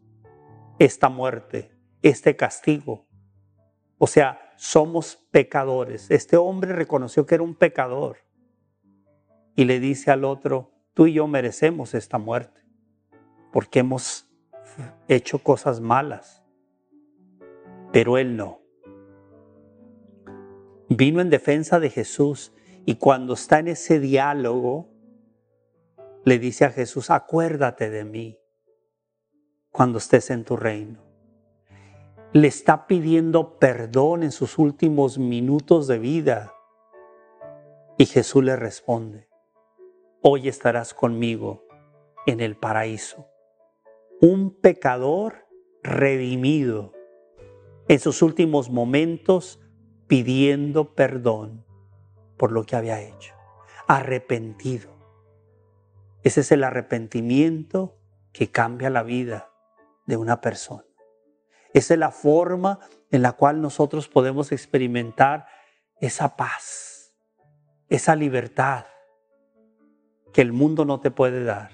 esta 0.81 1.11
muerte, 1.11 1.71
este 2.01 2.37
castigo. 2.37 3.07
O 3.99 4.07
sea, 4.07 4.55
somos 4.57 5.17
pecadores. 5.31 6.11
Este 6.11 6.39
hombre 6.39 6.73
reconoció 6.73 7.27
que 7.27 7.35
era 7.35 7.45
un 7.45 7.55
pecador 7.55 8.17
y 9.55 9.67
le 9.67 9.79
dice 9.79 10.11
al 10.11 10.25
otro, 10.25 10.73
tú 10.95 11.07
y 11.07 11.13
yo 11.13 11.27
merecemos 11.27 11.93
esta 11.93 12.17
muerte 12.17 12.63
porque 13.53 13.81
hemos 13.81 14.27
hecho 15.07 15.41
cosas 15.41 15.81
malas, 15.81 16.43
pero 17.93 18.17
él 18.17 18.39
no. 18.39 18.63
Vino 20.89 21.21
en 21.21 21.29
defensa 21.29 21.79
de 21.79 21.91
Jesús 21.91 22.55
y 22.87 22.95
cuando 22.95 23.35
está 23.35 23.59
en 23.59 23.69
ese 23.69 24.01
diálogo, 24.01 24.89
le 26.25 26.39
dice 26.39 26.65
a 26.65 26.71
Jesús, 26.71 27.11
acuérdate 27.11 27.91
de 27.91 28.05
mí 28.05 28.40
cuando 29.71 29.99
estés 29.99 30.31
en 30.31 30.45
tu 30.45 30.57
reino. 30.57 31.01
Le 32.33 32.49
está 32.49 32.87
pidiendo 32.87 33.59
perdón 33.59 34.23
en 34.23 34.33
sus 34.33 34.59
últimos 34.59 35.19
minutos 35.19 35.87
de 35.87 35.99
vida. 35.99 36.55
Y 37.99 38.07
Jesús 38.07 38.45
le 38.45 38.57
responde, 38.57 39.29
hoy 40.23 40.49
estarás 40.49 40.95
conmigo 40.95 41.67
en 42.27 42.41
el 42.41 42.57
paraíso. 42.57 43.27
Un 44.21 44.55
pecador 44.61 45.47
redimido 45.83 46.93
en 47.89 47.99
sus 47.99 48.23
últimos 48.23 48.71
momentos 48.71 49.61
pidiendo 50.07 50.95
perdón 50.95 51.65
por 52.37 52.53
lo 52.53 52.65
que 52.65 52.77
había 52.77 53.01
hecho. 53.01 53.35
Arrepentido. 53.89 54.91
Ese 56.23 56.43
es 56.43 56.53
el 56.53 56.65
arrepentimiento 56.65 57.97
que 58.33 58.51
cambia 58.51 58.91
la 58.91 59.03
vida 59.03 59.50
de 60.11 60.17
una 60.17 60.41
persona. 60.41 60.85
Esa 61.73 61.95
es 61.95 62.01
la 62.01 62.11
forma 62.11 62.81
en 63.11 63.23
la 63.23 63.33
cual 63.33 63.63
nosotros 63.63 64.09
podemos 64.09 64.51
experimentar 64.51 65.47
esa 66.01 66.37
paz, 66.37 67.15
esa 67.89 68.17
libertad 68.17 68.87
que 70.33 70.43
el 70.43 70.53
mundo 70.53 70.85
no 70.85 71.01
te 71.01 71.11
puede 71.11 71.45
dar. 71.45 71.71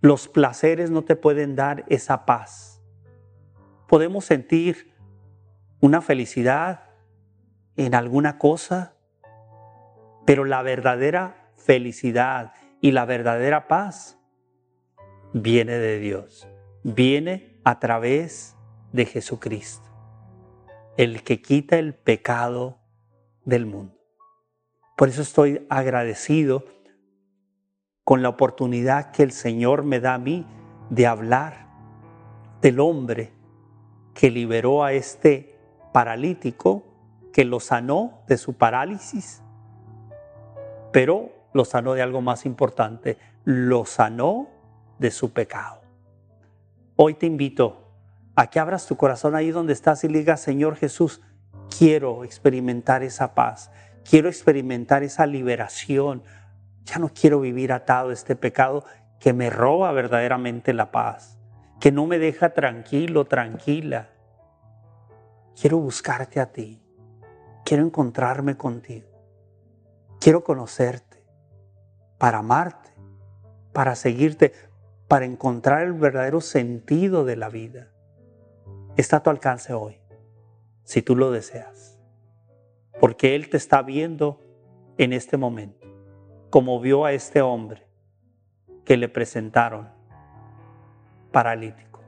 Los 0.00 0.28
placeres 0.28 0.90
no 0.90 1.04
te 1.04 1.14
pueden 1.14 1.56
dar 1.56 1.84
esa 1.88 2.24
paz. 2.24 2.82
Podemos 3.86 4.24
sentir 4.24 4.94
una 5.80 6.00
felicidad 6.00 6.84
en 7.76 7.94
alguna 7.94 8.38
cosa, 8.38 8.96
pero 10.24 10.44
la 10.44 10.62
verdadera 10.62 11.52
felicidad 11.56 12.52
y 12.80 12.92
la 12.92 13.04
verdadera 13.04 13.68
paz 13.68 14.18
viene 15.34 15.72
de 15.72 15.98
Dios, 15.98 16.48
viene 16.82 17.47
a 17.64 17.78
través 17.78 18.56
de 18.92 19.06
Jesucristo, 19.06 19.88
el 20.96 21.22
que 21.22 21.42
quita 21.42 21.78
el 21.78 21.94
pecado 21.94 22.78
del 23.44 23.66
mundo. 23.66 23.94
Por 24.96 25.08
eso 25.08 25.22
estoy 25.22 25.66
agradecido 25.68 26.64
con 28.04 28.22
la 28.22 28.30
oportunidad 28.30 29.10
que 29.10 29.22
el 29.22 29.32
Señor 29.32 29.84
me 29.84 30.00
da 30.00 30.14
a 30.14 30.18
mí 30.18 30.46
de 30.90 31.06
hablar 31.06 31.68
del 32.62 32.80
hombre 32.80 33.32
que 34.14 34.30
liberó 34.30 34.82
a 34.82 34.92
este 34.92 35.56
paralítico, 35.92 36.84
que 37.32 37.44
lo 37.44 37.60
sanó 37.60 38.22
de 38.26 38.36
su 38.36 38.54
parálisis 38.54 39.42
pero 40.92 41.30
lo 41.52 41.64
sanó 41.64 41.94
de 41.94 42.02
algo 42.02 42.20
más 42.20 42.46
importante, 42.46 43.18
lo 43.44 43.84
sanó 43.84 44.48
de 44.98 45.10
su 45.10 45.32
pecado. 45.32 45.77
Hoy 47.00 47.14
te 47.14 47.26
invito 47.26 47.92
a 48.34 48.50
que 48.50 48.58
abras 48.58 48.88
tu 48.88 48.96
corazón 48.96 49.36
ahí 49.36 49.52
donde 49.52 49.72
estás 49.72 50.02
y 50.02 50.08
digas, 50.08 50.40
Señor 50.40 50.74
Jesús, 50.74 51.20
quiero 51.78 52.24
experimentar 52.24 53.04
esa 53.04 53.36
paz, 53.36 53.70
quiero 54.02 54.28
experimentar 54.28 55.04
esa 55.04 55.24
liberación, 55.24 56.24
ya 56.82 56.98
no 56.98 57.10
quiero 57.10 57.38
vivir 57.38 57.72
atado 57.72 58.10
a 58.10 58.12
este 58.12 58.34
pecado 58.34 58.84
que 59.20 59.32
me 59.32 59.48
roba 59.48 59.92
verdaderamente 59.92 60.72
la 60.72 60.90
paz, 60.90 61.38
que 61.78 61.92
no 61.92 62.04
me 62.06 62.18
deja 62.18 62.50
tranquilo, 62.50 63.26
tranquila. 63.26 64.08
Quiero 65.54 65.78
buscarte 65.78 66.40
a 66.40 66.50
ti, 66.50 66.82
quiero 67.64 67.84
encontrarme 67.84 68.56
contigo. 68.56 69.06
Quiero 70.18 70.42
conocerte, 70.42 71.24
para 72.18 72.38
amarte, 72.38 72.90
para 73.72 73.94
seguirte, 73.94 74.52
para 75.08 75.24
encontrar 75.24 75.82
el 75.82 75.94
verdadero 75.94 76.42
sentido 76.42 77.24
de 77.24 77.36
la 77.36 77.48
vida. 77.48 77.90
Está 78.96 79.16
a 79.16 79.22
tu 79.22 79.30
alcance 79.30 79.72
hoy, 79.72 79.98
si 80.84 81.00
tú 81.00 81.16
lo 81.16 81.30
deseas. 81.30 81.98
Porque 83.00 83.34
Él 83.34 83.48
te 83.48 83.56
está 83.56 83.80
viendo 83.82 84.40
en 84.98 85.14
este 85.14 85.38
momento, 85.38 85.86
como 86.50 86.78
vio 86.80 87.06
a 87.06 87.12
este 87.12 87.40
hombre 87.40 87.86
que 88.84 88.96
le 88.96 89.08
presentaron 89.08 89.88
paralítico. 91.32 92.02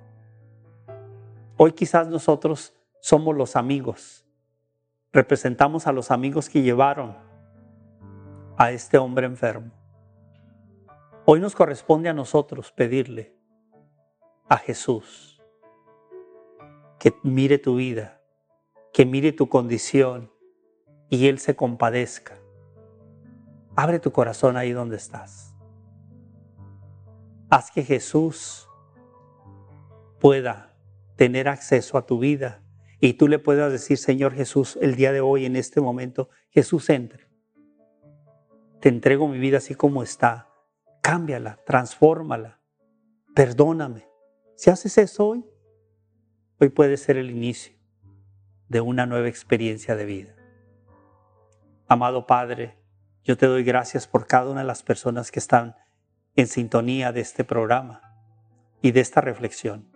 Hoy 1.56 1.72
quizás 1.72 2.08
nosotros 2.08 2.74
somos 3.00 3.34
los 3.36 3.56
amigos, 3.56 4.26
representamos 5.12 5.86
a 5.86 5.92
los 5.92 6.10
amigos 6.10 6.48
que 6.48 6.62
llevaron 6.62 7.16
a 8.58 8.72
este 8.72 8.98
hombre 8.98 9.26
enfermo. 9.26 9.80
Hoy 11.24 11.40
nos 11.40 11.54
corresponde 11.54 12.09
a 12.09 12.14
nosotros 12.14 12.72
pedirle 12.72 13.35
a 14.48 14.56
Jesús 14.56 15.40
que 16.98 17.14
mire 17.22 17.59
tu 17.59 17.76
vida, 17.76 18.20
que 18.92 19.06
mire 19.06 19.33
tu 19.33 19.48
condición 19.48 20.33
y 21.09 21.28
Él 21.28 21.38
se 21.38 21.56
compadezca. 21.56 22.38
Abre 23.76 23.98
tu 23.98 24.12
corazón 24.12 24.56
ahí 24.56 24.72
donde 24.72 24.96
estás. 24.96 25.54
Haz 27.48 27.70
que 27.70 27.83
Jesús 27.83 28.68
pueda 30.18 30.76
tener 31.16 31.48
acceso 31.48 31.96
a 31.96 32.06
tu 32.06 32.18
vida 32.18 32.62
y 33.00 33.14
tú 33.14 33.28
le 33.28 33.38
puedas 33.38 33.72
decir, 33.72 33.98
Señor 33.98 34.35
Jesús, 34.35 34.78
el 34.80 34.94
día 34.94 35.12
de 35.12 35.20
hoy, 35.20 35.46
en 35.46 35.56
este 35.56 35.80
momento, 35.80 36.28
Jesús 36.50 36.90
entre 36.90 37.30
te 38.80 38.88
entrego 38.88 39.28
mi 39.28 39.38
vida 39.38 39.59
así 39.59 39.74
como 39.74 40.02
está. 40.02 40.48
Cámbiala, 41.00 41.58
transfórmala, 41.64 42.60
perdóname. 43.34 44.06
Si 44.56 44.70
haces 44.70 44.98
eso 44.98 45.28
hoy, 45.28 45.44
hoy 46.60 46.68
puede 46.68 46.96
ser 46.96 47.16
el 47.16 47.30
inicio 47.30 47.74
de 48.68 48.80
una 48.80 49.06
nueva 49.06 49.28
experiencia 49.28 49.96
de 49.96 50.04
vida. 50.04 50.34
Amado 51.88 52.26
Padre, 52.26 52.78
Yo 53.22 53.36
te 53.36 53.46
doy 53.46 53.64
gracias 53.64 54.06
por 54.06 54.26
cada 54.26 54.50
una 54.50 54.60
de 54.60 54.66
las 54.66 54.82
personas 54.82 55.30
que 55.30 55.40
están 55.40 55.76
en 56.36 56.46
sintonía 56.46 57.12
de 57.12 57.20
este 57.20 57.44
programa 57.44 58.00
y 58.80 58.92
de 58.92 59.00
esta 59.00 59.20
reflexión. 59.20 59.90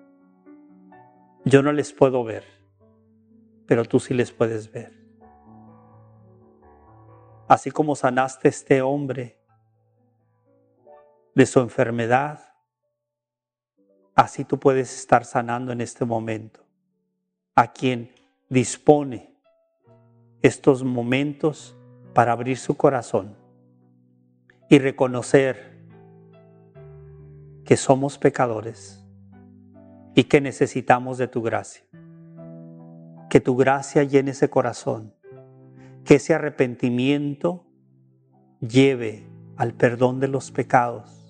Yo 1.45 1.63
no 1.63 1.73
les 1.73 1.93
puedo 1.93 2.23
ver, 2.23 2.45
pero 3.67 3.85
tú 3.85 3.99
sí 3.99 4.13
les 4.13 4.31
puedes 4.31 4.71
ver. 4.71 4.93
Así 7.49 7.71
como 7.71 7.97
sanaste 7.97 8.49
a 8.49 8.51
este 8.51 8.83
hombre 8.83 9.44
de 11.35 11.47
su 11.47 11.61
enfermedad, 11.61 12.55
así 14.15 14.45
tú 14.45 14.59
puedes 14.59 14.95
estar 14.97 15.25
sanando 15.25 15.73
en 15.73 15.81
este 15.81 16.05
momento 16.05 16.61
a 17.55 17.73
quien 17.73 18.13
dispone 18.49 19.35
estos 20.43 20.85
momentos 20.85 21.77
para 22.13 22.33
abrir 22.33 22.59
su 22.59 22.77
corazón 22.77 23.37
y 24.69 24.79
reconocer 24.79 25.75
que 27.65 27.77
somos 27.77 28.19
pecadores 28.19 29.05
y 30.15 30.25
que 30.25 30.41
necesitamos 30.41 31.19
de 31.19 31.29
tu 31.29 31.43
gracia. 31.43 31.85
Que 33.29 33.41
tu 33.41 33.57
gracia 33.57 34.05
llene 34.05 34.31
ese 34.31 34.49
corazón, 34.49 35.15
que 36.05 36.17
ese 36.17 36.35
arrepentimiento 36.35 37.67
lleve 38.61 39.27
al 39.57 39.75
perdón 39.75 40.21
de 40.21 40.29
los 40.29 40.51
pecados, 40.51 41.24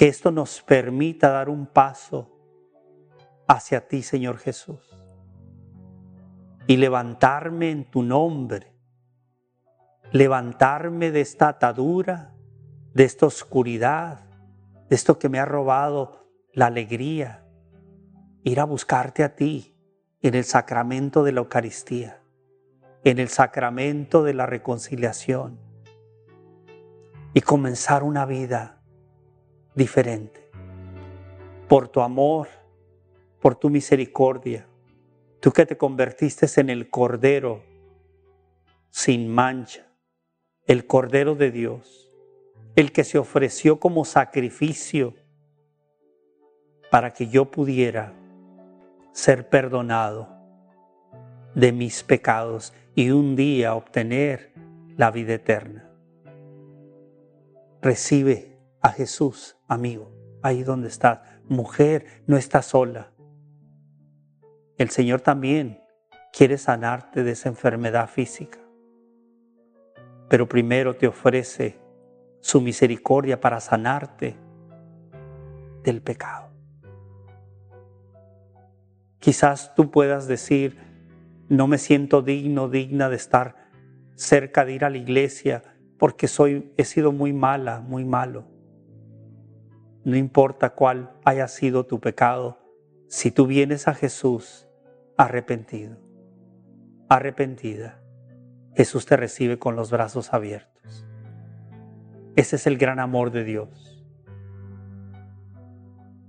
que 0.00 0.08
esto 0.08 0.30
nos 0.30 0.62
permita 0.62 1.28
dar 1.28 1.50
un 1.50 1.66
paso 1.66 2.26
hacia 3.46 3.86
ti, 3.86 4.02
Señor 4.02 4.38
Jesús, 4.38 4.96
y 6.66 6.78
levantarme 6.78 7.70
en 7.70 7.84
tu 7.84 8.02
nombre 8.02 8.70
levantarme 10.10 11.10
de 11.10 11.20
esta 11.20 11.48
atadura, 11.48 12.32
de 12.94 13.04
esta 13.04 13.26
oscuridad, 13.26 14.20
de 14.88 14.96
esto 14.96 15.18
que 15.18 15.28
me 15.28 15.38
ha 15.38 15.44
robado 15.44 16.26
la 16.54 16.66
alegría, 16.66 17.46
ir 18.42 18.58
a 18.58 18.64
buscarte 18.64 19.22
a 19.22 19.36
ti 19.36 19.76
en 20.22 20.34
el 20.34 20.44
sacramento 20.44 21.24
de 21.24 21.32
la 21.32 21.40
Eucaristía, 21.40 22.22
en 23.04 23.18
el 23.18 23.28
sacramento 23.28 24.22
de 24.22 24.32
la 24.32 24.46
reconciliación 24.46 25.60
y 27.34 27.42
comenzar 27.42 28.02
una 28.02 28.24
vida 28.24 28.79
diferente. 29.74 30.50
Por 31.68 31.88
tu 31.88 32.00
amor, 32.00 32.48
por 33.40 33.54
tu 33.54 33.70
misericordia, 33.70 34.66
tú 35.40 35.52
que 35.52 35.66
te 35.66 35.76
convertiste 35.76 36.46
en 36.60 36.70
el 36.70 36.90
Cordero 36.90 37.62
sin 38.90 39.28
mancha, 39.28 39.86
el 40.66 40.86
Cordero 40.86 41.34
de 41.34 41.50
Dios, 41.50 42.12
el 42.76 42.92
que 42.92 43.04
se 43.04 43.18
ofreció 43.18 43.80
como 43.80 44.04
sacrificio 44.04 45.14
para 46.90 47.12
que 47.12 47.28
yo 47.28 47.50
pudiera 47.50 48.12
ser 49.12 49.48
perdonado 49.48 50.28
de 51.54 51.72
mis 51.72 52.02
pecados 52.02 52.72
y 52.94 53.10
un 53.10 53.36
día 53.36 53.74
obtener 53.74 54.52
la 54.96 55.10
vida 55.10 55.34
eterna. 55.34 55.90
Recibe 57.80 58.58
a 58.80 58.90
Jesús, 58.90 59.56
amigo, 59.70 60.12
ahí 60.42 60.62
donde 60.62 60.88
estás. 60.88 61.20
Mujer, 61.48 62.04
no 62.26 62.36
estás 62.36 62.66
sola. 62.66 63.12
El 64.76 64.90
Señor 64.90 65.22
también 65.22 65.82
quiere 66.32 66.58
sanarte 66.58 67.24
de 67.24 67.32
esa 67.32 67.48
enfermedad 67.48 68.08
física 68.08 68.60
pero 70.30 70.48
primero 70.48 70.94
te 70.94 71.08
ofrece 71.08 71.76
su 72.38 72.60
misericordia 72.60 73.40
para 73.40 73.58
sanarte 73.58 74.36
del 75.82 76.00
pecado. 76.00 76.52
Quizás 79.18 79.74
tú 79.74 79.90
puedas 79.90 80.28
decir, 80.28 80.78
no 81.48 81.66
me 81.66 81.78
siento 81.78 82.22
digno, 82.22 82.68
digna 82.68 83.08
de 83.08 83.16
estar 83.16 83.56
cerca 84.14 84.64
de 84.64 84.74
ir 84.74 84.84
a 84.84 84.90
la 84.90 84.98
iglesia 84.98 85.64
porque 85.98 86.28
soy, 86.28 86.72
he 86.76 86.84
sido 86.84 87.10
muy 87.10 87.32
mala, 87.32 87.80
muy 87.80 88.04
malo. 88.04 88.44
No 90.04 90.16
importa 90.16 90.70
cuál 90.70 91.12
haya 91.24 91.46
sido 91.48 91.84
tu 91.84 92.00
pecado, 92.00 92.58
si 93.08 93.30
tú 93.30 93.46
vienes 93.46 93.86
a 93.86 93.94
Jesús 93.94 94.66
arrepentido, 95.16 95.98
arrepentida, 97.08 98.00
Jesús 98.74 99.04
te 99.04 99.16
recibe 99.16 99.58
con 99.58 99.76
los 99.76 99.90
brazos 99.90 100.32
abiertos. 100.32 101.06
Ese 102.36 102.56
es 102.56 102.66
el 102.66 102.78
gran 102.78 103.00
amor 103.00 103.30
de 103.30 103.44
Dios. 103.44 104.02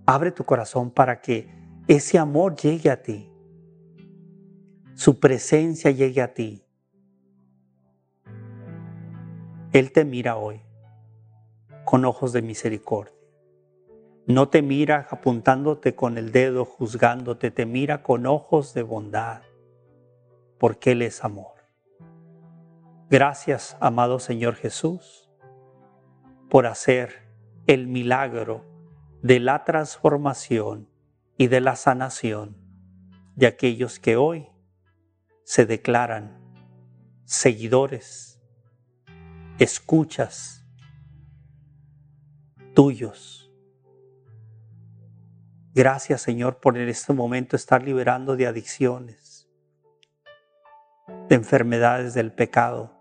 Abre 0.05 0.31
tu 0.31 0.43
corazón 0.43 0.91
para 0.91 1.21
que 1.21 1.47
ese 1.87 2.17
amor 2.17 2.55
llegue 2.55 2.89
a 2.89 3.01
ti. 3.01 3.31
Su 4.95 5.19
presencia 5.19 5.91
llegue 5.91 6.21
a 6.21 6.33
ti. 6.33 6.65
Él 9.71 9.93
te 9.93 10.03
mira 10.03 10.35
hoy 10.35 10.61
con 11.85 12.03
ojos 12.03 12.33
de 12.33 12.41
misericordia. 12.41 13.20
No 14.31 14.47
te 14.47 14.61
mira 14.61 15.09
apuntándote 15.11 15.93
con 15.93 16.17
el 16.17 16.31
dedo, 16.31 16.63
juzgándote, 16.63 17.51
te 17.51 17.65
mira 17.65 18.01
con 18.01 18.25
ojos 18.25 18.73
de 18.73 18.81
bondad, 18.81 19.41
porque 20.57 20.93
Él 20.93 21.01
es 21.01 21.25
amor. 21.25 21.55
Gracias, 23.09 23.75
amado 23.81 24.19
Señor 24.19 24.55
Jesús, 24.55 25.29
por 26.49 26.65
hacer 26.65 27.27
el 27.67 27.87
milagro 27.87 28.63
de 29.21 29.41
la 29.41 29.65
transformación 29.65 30.87
y 31.37 31.47
de 31.47 31.59
la 31.59 31.75
sanación 31.75 32.55
de 33.35 33.47
aquellos 33.47 33.99
que 33.99 34.15
hoy 34.15 34.47
se 35.43 35.65
declaran 35.65 36.39
seguidores, 37.25 38.41
escuchas 39.59 40.65
tuyos. 42.73 43.40
Gracias 45.73 46.21
Señor 46.21 46.59
por 46.59 46.77
en 46.77 46.89
este 46.89 47.13
momento 47.13 47.55
estar 47.55 47.81
liberando 47.81 48.35
de 48.35 48.45
adicciones, 48.45 49.49
de 51.29 51.35
enfermedades 51.35 52.13
del 52.13 52.33
pecado 52.33 52.91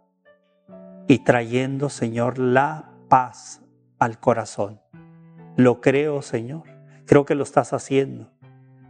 y 1.08 1.24
trayendo, 1.24 1.88
Señor, 1.88 2.38
la 2.38 2.92
paz 3.08 3.60
al 3.98 4.20
corazón. 4.20 4.80
Lo 5.56 5.80
creo, 5.80 6.22
Señor. 6.22 6.62
Creo 7.06 7.24
que 7.24 7.34
lo 7.34 7.42
estás 7.42 7.72
haciendo. 7.72 8.30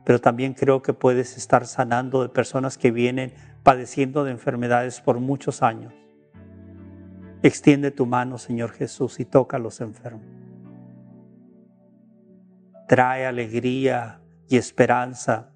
Pero 0.04 0.20
también 0.20 0.52
creo 0.52 0.82
que 0.82 0.92
puedes 0.92 1.38
estar 1.38 1.66
sanando 1.66 2.20
de 2.20 2.28
personas 2.28 2.76
que 2.76 2.90
vienen 2.90 3.32
padeciendo 3.62 4.24
de 4.24 4.32
enfermedades 4.32 5.00
por 5.00 5.18
muchos 5.20 5.62
años. 5.62 5.94
Extiende 7.42 7.90
tu 7.90 8.04
mano, 8.04 8.36
Señor 8.36 8.72
Jesús, 8.72 9.18
y 9.20 9.24
toca 9.24 9.56
a 9.56 9.60
los 9.60 9.80
enfermos. 9.80 10.39
Trae 12.90 13.24
alegría 13.24 14.20
y 14.48 14.56
esperanza 14.56 15.54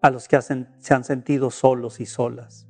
a 0.00 0.08
los 0.08 0.28
que 0.28 0.40
se 0.40 0.94
han 0.94 1.04
sentido 1.04 1.50
solos 1.50 2.00
y 2.00 2.06
solas. 2.06 2.66